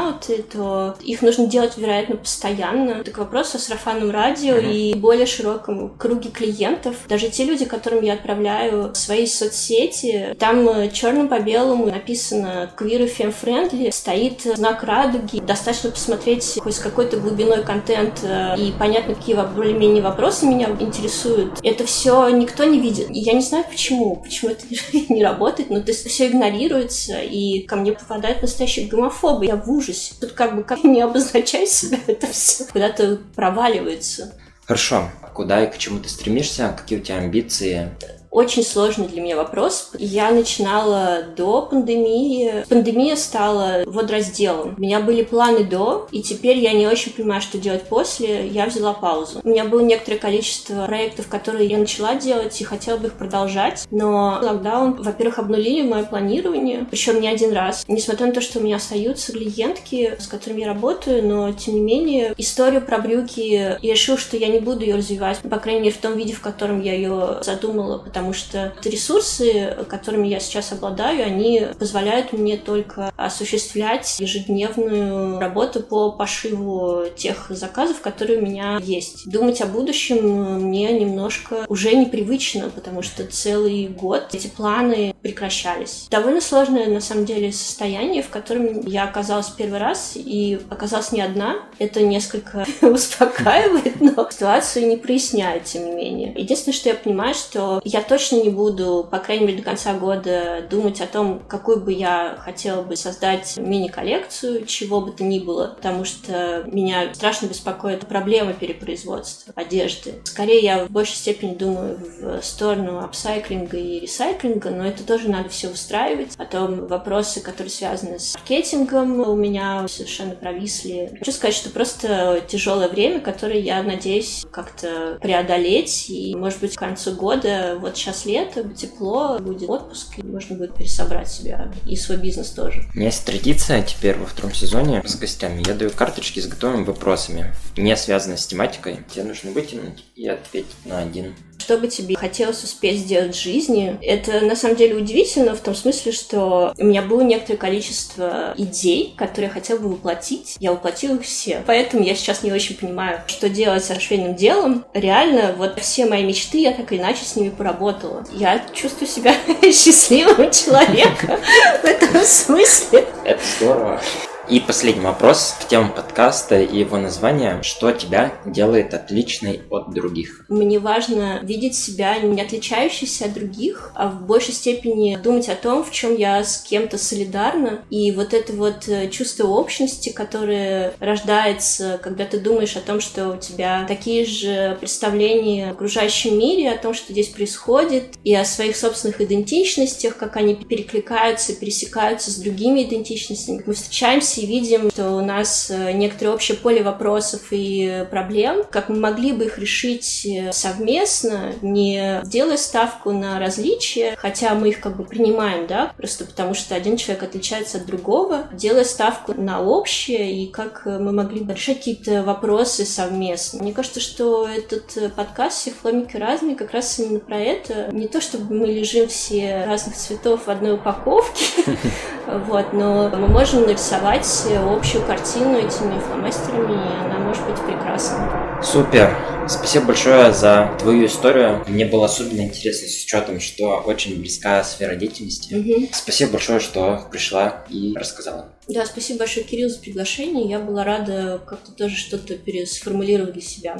то 0.51 0.95
их 1.03 1.21
нужно 1.21 1.45
делать, 1.47 1.77
вероятно, 1.77 2.15
постоянно. 2.15 3.03
Так 3.03 3.17
вопрос 3.17 3.53
о 3.55 3.59
сарафанном 3.59 4.11
радио 4.11 4.55
mm-hmm. 4.55 4.73
и 4.73 4.95
более 4.95 5.25
широком 5.25 5.89
круге 5.97 6.29
клиентов. 6.29 6.95
Даже 7.07 7.29
те 7.29 7.43
люди, 7.43 7.65
которым 7.65 8.03
я 8.03 8.13
отправляю 8.13 8.95
свои 8.95 9.27
соцсети, 9.27 10.35
там 10.39 10.67
э, 10.67 10.89
черным 10.89 11.27
по 11.27 11.39
белому 11.39 11.87
написано 11.87 12.71
queer 12.77 13.05
и 13.05 13.29
friendly, 13.29 13.91
стоит 13.91 14.41
знак 14.41 14.83
радуги. 14.83 15.39
Достаточно 15.39 15.91
посмотреть 15.91 16.59
хоть 16.61 16.75
с 16.75 16.79
какой-то 16.79 17.17
глубиной 17.17 17.63
контент 17.63 18.19
э, 18.23 18.55
и 18.57 18.73
понятно, 18.77 19.15
какие 19.15 19.35
более-менее 19.35 20.01
вопросы 20.01 20.45
меня 20.45 20.69
интересуют. 20.79 21.59
Это 21.63 21.85
все 21.85 22.29
никто 22.29 22.63
не 22.63 22.79
видит. 22.79 23.07
Я 23.09 23.33
не 23.33 23.41
знаю 23.41 23.65
почему, 23.69 24.15
почему 24.17 24.51
это 24.51 24.63
не 25.13 25.23
работает, 25.23 25.69
но 25.69 25.81
то 25.81 25.91
есть 25.91 26.03
все 26.13 26.27
игнорируется, 26.27 27.21
и 27.21 27.61
ко 27.63 27.75
мне 27.75 27.91
попадают 27.91 28.43
настоящие 28.43 28.87
гомофобы. 28.87 29.47
Я 29.47 29.55
в 29.55 29.69
ужасе. 29.69 30.13
Тут 30.21 30.33
как 30.33 30.55
бы 30.55 30.63
как 30.63 30.83
не 30.83 31.01
обозначай 31.01 31.65
себя, 31.65 31.97
это 32.07 32.27
все 32.27 32.65
куда-то 32.65 33.19
проваливается. 33.35 34.35
Хорошо. 34.65 35.09
Куда 35.33 35.63
и 35.63 35.71
к 35.71 35.77
чему 35.79 35.99
ты 35.99 36.09
стремишься? 36.09 36.75
Какие 36.77 36.99
у 36.99 37.01
тебя 37.01 37.17
амбиции? 37.17 37.89
Очень 38.33 38.63
сложный 38.63 39.07
для 39.07 39.21
меня 39.21 39.35
вопрос. 39.35 39.91
Я 39.99 40.31
начинала 40.31 41.19
до 41.37 41.61
пандемии. 41.61 42.65
Пандемия 42.67 43.15
стала 43.15 43.83
водоразделом. 43.85 44.73
У 44.75 44.81
меня 44.81 45.01
были 45.01 45.21
планы 45.21 45.63
до, 45.63 46.07
и 46.11 46.23
теперь 46.23 46.57
я 46.57 46.73
не 46.73 46.87
очень 46.87 47.13
понимаю, 47.13 47.43
что 47.43 47.59
делать 47.59 47.83
после. 47.83 48.47
Я 48.47 48.65
взяла 48.65 48.93
паузу. 48.93 49.41
У 49.43 49.47
меня 49.47 49.65
было 49.65 49.81
некоторое 49.81 50.17
количество 50.17 50.87
проектов, 50.87 51.27
которые 51.27 51.69
я 51.69 51.77
начала 51.77 52.15
делать 52.15 52.59
и 52.59 52.63
хотела 52.63 52.97
бы 52.97 53.07
их 53.07 53.13
продолжать, 53.13 53.85
но 53.91 54.39
локдаун, 54.41 54.95
во-первых, 54.99 55.37
обнулили 55.37 55.87
мое 55.87 56.03
планирование, 56.03 56.87
причем 56.89 57.21
не 57.21 57.27
один 57.27 57.53
раз. 57.53 57.85
Несмотря 57.87 58.25
на 58.25 58.33
то, 58.33 58.41
что 58.41 58.57
у 58.57 58.63
меня 58.63 58.77
остаются 58.77 59.31
клиентки, 59.31 60.15
с 60.17 60.25
которыми 60.25 60.61
я 60.61 60.67
работаю, 60.69 61.23
но 61.23 61.51
тем 61.53 61.75
не 61.75 61.81
менее 61.81 62.33
историю 62.39 62.81
про 62.81 62.97
брюки 62.97 63.41
я 63.41 63.77
решила, 63.79 64.17
что 64.17 64.37
я 64.37 64.47
не 64.47 64.59
буду 64.59 64.79
ее 64.79 64.95
развивать, 64.95 65.37
по 65.37 65.59
крайней 65.59 65.81
мере 65.81 65.93
в 65.93 65.99
том 65.99 66.17
виде, 66.17 66.33
в 66.33 66.41
котором 66.41 66.81
я 66.81 66.95
ее 66.95 67.37
задумала, 67.43 67.99
потому 67.99 68.22
потому 68.23 68.33
что 68.33 68.73
ресурсы, 68.85 69.75
которыми 69.89 70.29
я 70.29 70.39
сейчас 70.39 70.71
обладаю, 70.71 71.25
они 71.25 71.67
позволяют 71.77 72.31
мне 72.31 72.55
только 72.55 73.11
осуществлять 73.17 74.17
ежедневную 74.19 75.39
работу 75.41 75.81
по 75.81 76.11
пошиву 76.13 77.03
тех 77.17 77.47
заказов, 77.49 77.99
которые 77.99 78.39
у 78.39 78.45
меня 78.45 78.79
есть. 78.81 79.29
Думать 79.29 79.59
о 79.61 79.65
будущем 79.65 80.61
мне 80.61 80.97
немножко 80.97 81.65
уже 81.67 81.93
непривычно, 81.95 82.69
потому 82.69 83.01
что 83.01 83.25
целый 83.25 83.87
год 83.87 84.29
эти 84.31 84.47
планы 84.47 85.13
прекращались. 85.21 86.07
Довольно 86.09 86.39
сложное, 86.39 86.87
на 86.87 87.01
самом 87.01 87.25
деле, 87.25 87.51
состояние, 87.51 88.23
в 88.23 88.29
котором 88.29 88.85
я 88.85 89.03
оказалась 89.03 89.49
первый 89.49 89.79
раз, 89.79 90.13
и 90.15 90.61
оказалась 90.69 91.11
не 91.11 91.19
одна. 91.19 91.57
Это 91.77 92.01
несколько 92.01 92.65
успокаивает, 92.81 93.99
но 93.99 94.13
ситуацию 94.43 94.87
не 94.87 94.97
проясняет, 94.97 95.65
тем 95.65 95.85
не 95.85 95.91
менее. 95.91 96.33
Единственное, 96.35 96.75
что 96.75 96.89
я 96.89 96.95
понимаю, 96.95 97.33
что 97.33 97.81
я 97.83 98.01
точно 98.13 98.43
не 98.43 98.49
буду, 98.49 99.07
по 99.09 99.17
крайней 99.17 99.47
мере, 99.47 99.57
до 99.57 99.63
конца 99.63 99.95
года 99.95 100.63
думать 100.69 101.01
о 101.01 101.07
том, 101.07 101.39
какую 101.47 101.79
бы 101.79 101.91
я 101.91 102.37
хотела 102.37 102.83
бы 102.83 102.95
создать 102.95 103.57
мини-коллекцию, 103.57 104.67
чего 104.67 105.01
бы 105.01 105.11
то 105.13 105.23
ни 105.23 105.39
было, 105.39 105.73
потому 105.75 106.05
что 106.05 106.63
меня 106.67 107.11
страшно 107.15 107.47
беспокоит 107.47 108.05
проблема 108.05 108.53
перепроизводства 108.53 109.51
одежды. 109.55 110.21
Скорее, 110.25 110.59
я 110.59 110.85
в 110.85 110.91
большей 110.91 111.15
степени 111.15 111.55
думаю 111.55 111.97
в 112.21 112.43
сторону 112.43 112.99
апсайклинга 112.99 113.77
и 113.77 114.01
ресайклинга, 114.01 114.69
но 114.69 114.85
это 114.85 115.03
тоже 115.03 115.27
надо 115.27 115.49
все 115.49 115.69
устраивать. 115.69 116.37
Потом 116.37 116.85
вопросы, 116.85 117.41
которые 117.41 117.71
связаны 117.71 118.19
с 118.19 118.35
маркетингом, 118.35 119.27
у 119.27 119.35
меня 119.35 119.87
совершенно 119.87 120.35
провисли. 120.35 121.15
Хочу 121.17 121.31
сказать, 121.31 121.55
что 121.55 121.71
просто 121.71 122.43
тяжелое 122.47 122.89
время, 122.89 123.21
которое 123.21 123.59
я 123.59 123.81
надеюсь 123.81 124.45
как-то 124.51 125.17
преодолеть. 125.19 126.11
И, 126.11 126.35
может 126.35 126.59
быть, 126.59 126.75
к 126.75 126.79
концу 126.79 127.13
года, 127.13 127.79
вот 127.79 127.95
сейчас 128.03 128.25
лето, 128.25 128.63
тепло, 128.69 129.39
будет 129.39 129.69
отпуск, 129.69 130.19
и 130.19 130.23
можно 130.23 130.55
будет 130.57 130.75
пересобрать 130.75 131.29
себя 131.29 131.71
и 131.87 131.95
свой 131.95 132.17
бизнес 132.17 132.49
тоже. 132.49 132.83
У 132.93 132.97
меня 132.97 133.07
есть 133.07 133.25
традиция 133.25 133.81
теперь 133.81 134.17
во 134.17 134.25
втором 134.25 134.53
сезоне 134.53 135.01
с 135.05 135.15
гостями. 135.15 135.63
Я 135.65 135.73
даю 135.73 135.89
карточки 135.89 136.39
с 136.39 136.47
готовыми 136.47 136.83
вопросами, 136.83 137.53
не 137.77 137.95
связанные 137.95 138.37
с 138.37 138.45
тематикой. 138.45 138.99
Тебе 139.11 139.23
нужно 139.23 139.51
вытянуть 139.51 140.03
и 140.15 140.27
ответить 140.27 140.75
на 140.85 140.99
один 140.99 141.33
что 141.63 141.77
бы 141.77 141.87
тебе 141.87 142.17
хотелось 142.17 142.61
успеть 142.63 142.99
сделать 142.99 143.33
в 143.35 143.41
жизни? 143.41 143.97
Это 144.01 144.41
на 144.41 144.55
самом 144.55 144.75
деле 144.75 144.95
удивительно 144.95 145.55
в 145.55 145.61
том 145.61 145.75
смысле, 145.75 146.11
что 146.11 146.73
у 146.77 146.83
меня 146.83 147.01
было 147.01 147.21
некоторое 147.21 147.57
количество 147.57 148.53
идей, 148.57 149.13
которые 149.15 149.47
я 149.47 149.53
хотела 149.53 149.79
бы 149.79 149.89
воплотить. 149.89 150.57
Я 150.59 150.73
воплотила 150.73 151.15
их 151.15 151.21
все. 151.21 151.63
Поэтому 151.65 152.03
я 152.03 152.15
сейчас 152.15 152.43
не 152.43 152.51
очень 152.51 152.75
понимаю, 152.75 153.21
что 153.27 153.47
делать 153.47 153.85
со 153.85 153.97
швейным 153.97 154.35
делом. 154.35 154.83
Реально, 154.93 155.55
вот 155.57 155.79
все 155.79 156.05
мои 156.05 156.25
мечты, 156.25 156.57
я 156.59 156.73
так 156.73 156.91
или 156.91 156.99
иначе 156.99 157.23
с 157.23 157.37
ними 157.37 157.49
поработала. 157.49 157.92
Я 158.31 158.63
чувствую 158.73 159.07
себя 159.07 159.35
счастливым 159.61 160.51
человеком 160.51 161.37
в 161.81 161.85
этом 161.85 162.21
смысле. 162.23 163.05
Это 163.23 163.41
здорово. 163.57 164.01
И 164.49 164.59
последний 164.59 165.05
вопрос 165.05 165.55
в 165.57 165.67
тему 165.69 165.89
подкаста 165.93 166.59
и 166.59 166.77
его 166.77 166.97
названия. 166.97 167.61
Что 167.63 167.93
тебя 167.93 168.33
делает 168.45 168.93
отличной 168.93 169.61
от 169.69 169.93
других? 169.93 170.45
Мне 170.49 170.79
важно 170.79 171.39
видеть 171.43 171.75
себя 171.75 172.19
не 172.19 172.41
отличающейся 172.41 173.25
от 173.25 173.33
других, 173.33 173.93
а 173.95 174.09
в 174.09 174.25
большей 174.25 174.53
степени 174.53 175.15
думать 175.15 175.47
о 175.47 175.55
том, 175.55 175.85
в 175.85 175.91
чем 175.91 176.17
я 176.17 176.43
с 176.43 176.57
кем-то 176.61 176.97
солидарна. 176.97 177.85
И 177.89 178.11
вот 178.11 178.33
это 178.33 178.51
вот 178.51 178.89
э, 178.89 179.09
чувство 179.09 179.47
общности, 179.47 180.09
которое 180.09 180.93
рождается, 180.99 181.97
когда 182.03 182.25
ты 182.25 182.37
думаешь 182.37 182.75
о 182.75 182.81
том, 182.81 182.99
что 182.99 183.29
у 183.29 183.37
тебя 183.37 183.85
такие 183.87 184.25
же 184.25 184.75
представления 184.77 185.69
о 185.69 185.71
окружающем 185.71 186.37
мире, 186.37 186.71
о 186.71 186.77
том, 186.77 186.93
что 186.93 187.13
здесь 187.13 187.29
происходит, 187.29 188.15
и 188.25 188.35
о 188.35 188.43
своих 188.43 188.75
собственных 188.75 189.21
идентичностях, 189.21 190.17
как 190.17 190.35
они 190.35 190.55
перекликаются, 190.55 191.55
пересекаются 191.55 192.29
с 192.29 192.35
другими 192.35 192.83
идентичностями. 192.83 193.63
Мы 193.65 193.73
встречаемся 193.73 194.32
и 194.37 194.45
видим, 194.45 194.89
что 194.89 195.11
у 195.11 195.21
нас 195.21 195.69
э, 195.69 195.91
некоторое 195.93 196.31
общее 196.31 196.57
поле 196.57 196.83
вопросов 196.83 197.41
и 197.51 198.05
проблем, 198.09 198.63
как 198.69 198.89
мы 198.89 198.97
могли 198.97 199.31
бы 199.31 199.45
их 199.45 199.57
решить 199.57 200.25
э, 200.25 200.51
совместно, 200.51 201.53
не 201.61 202.21
делая 202.23 202.57
ставку 202.57 203.11
на 203.11 203.39
различия, 203.39 204.15
хотя 204.17 204.55
мы 204.55 204.69
их 204.69 204.79
как 204.79 204.97
бы 204.97 205.03
принимаем, 205.03 205.67
да, 205.67 205.91
просто 205.97 206.25
потому 206.25 206.53
что 206.53 206.75
один 206.75 206.97
человек 206.97 207.23
отличается 207.23 207.77
от 207.77 207.85
другого, 207.85 208.47
делая 208.53 208.83
ставку 208.83 209.33
на 209.33 209.61
общее 209.61 210.43
и 210.43 210.51
как 210.51 210.85
мы 210.85 211.11
могли 211.11 211.41
бы 211.41 211.53
решать 211.53 211.77
какие-то 211.77 212.23
вопросы 212.23 212.85
совместно. 212.85 213.61
Мне 213.61 213.73
кажется, 213.73 213.99
что 213.99 214.47
этот 214.47 215.13
подкаст 215.15 215.59
«Все 215.59 215.71
фломики 215.71 216.17
разные» 216.17 216.55
как 216.55 216.71
раз 216.71 216.97
именно 216.99 217.19
про 217.19 217.37
это. 217.37 217.89
Не 217.91 218.07
то, 218.07 218.21
чтобы 218.21 218.53
мы 218.53 218.67
лежим 218.67 219.07
все 219.07 219.65
разных 219.65 219.95
цветов 219.95 220.47
в 220.47 220.49
одной 220.49 220.75
упаковке, 220.75 221.45
вот, 222.27 222.73
но 222.73 223.09
мы 223.09 223.27
можем 223.27 223.61
нарисовать 223.61 224.22
передать 224.23 224.77
общую 224.77 225.05
картину 225.05 225.57
этими 225.57 225.99
фломастерами, 225.99 226.73
и 226.73 227.05
она 227.05 227.19
может 227.19 227.45
быть 227.45 227.59
прекрасна. 227.61 228.59
Супер! 228.63 229.15
Спасибо 229.47 229.87
большое 229.87 230.31
за 230.31 230.73
твою 230.79 231.05
историю. 231.05 231.63
Мне 231.67 231.85
было 231.85 232.05
особенно 232.05 232.41
интересно 232.41 232.87
с 232.87 233.03
учетом, 233.03 233.41
что 233.41 233.83
очень 233.85 234.17
близка 234.17 234.63
сфера 234.63 234.95
деятельности. 234.95 235.53
Угу. 235.53 235.89
Спасибо 235.91 236.33
большое, 236.33 236.61
что 236.61 237.05
пришла 237.11 237.65
и 237.69 237.93
рассказала. 237.95 238.53
Да, 238.69 238.85
спасибо 238.85 239.19
большое, 239.19 239.45
Кирилл, 239.45 239.69
за 239.69 239.79
приглашение. 239.79 240.47
Я 240.47 240.59
была 240.59 240.85
рада 240.85 241.41
как-то 241.45 241.73
тоже 241.73 241.97
что-то 241.97 242.35
пересформулировать 242.37 243.33
для 243.33 243.41
себя. 243.41 243.77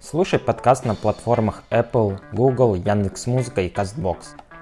Слушай 0.00 0.40
подкаст 0.40 0.84
на 0.84 0.96
платформах 0.96 1.62
Apple, 1.70 2.18
Google, 2.32 2.74
Яндекс.Музыка 2.74 3.60
и 3.60 3.68
CastBox. 3.68 4.16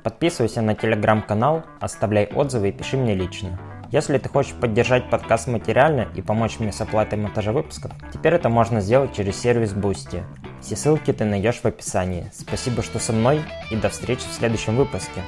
Подписывайся 0.07 0.63
на 0.63 0.77
телеграм-канал, 0.77 1.65
оставляй 1.81 2.27
отзывы 2.27 2.69
и 2.69 2.73
пиши 2.73 2.97
мне 2.97 3.13
лично. 3.13 3.59
Если 3.91 4.19
ты 4.19 4.29
хочешь 4.29 4.55
поддержать 4.55 5.11
подкаст 5.11 5.49
материально 5.49 6.07
и 6.15 6.23
помочь 6.23 6.61
мне 6.61 6.71
с 6.71 6.81
оплатой 6.81 7.19
монтажа 7.19 7.51
выпусков, 7.51 7.91
теперь 8.13 8.35
это 8.35 8.49
можно 8.49 8.81
сделать 8.81 9.17
через 9.17 9.37
сервис 9.37 9.73
Boosty. 9.73 10.23
Все 10.63 10.77
ссылки 10.77 11.13
ты 11.13 11.25
найдешь 11.25 11.61
в 11.61 11.65
описании. 11.65 12.31
Спасибо, 12.33 12.85
что 12.85 13.01
со 13.01 13.13
мной 13.13 13.43
и 13.73 13.75
до 13.75 13.89
встречи 13.89 14.21
в 14.21 14.33
следующем 14.33 14.77
выпуске. 14.77 15.23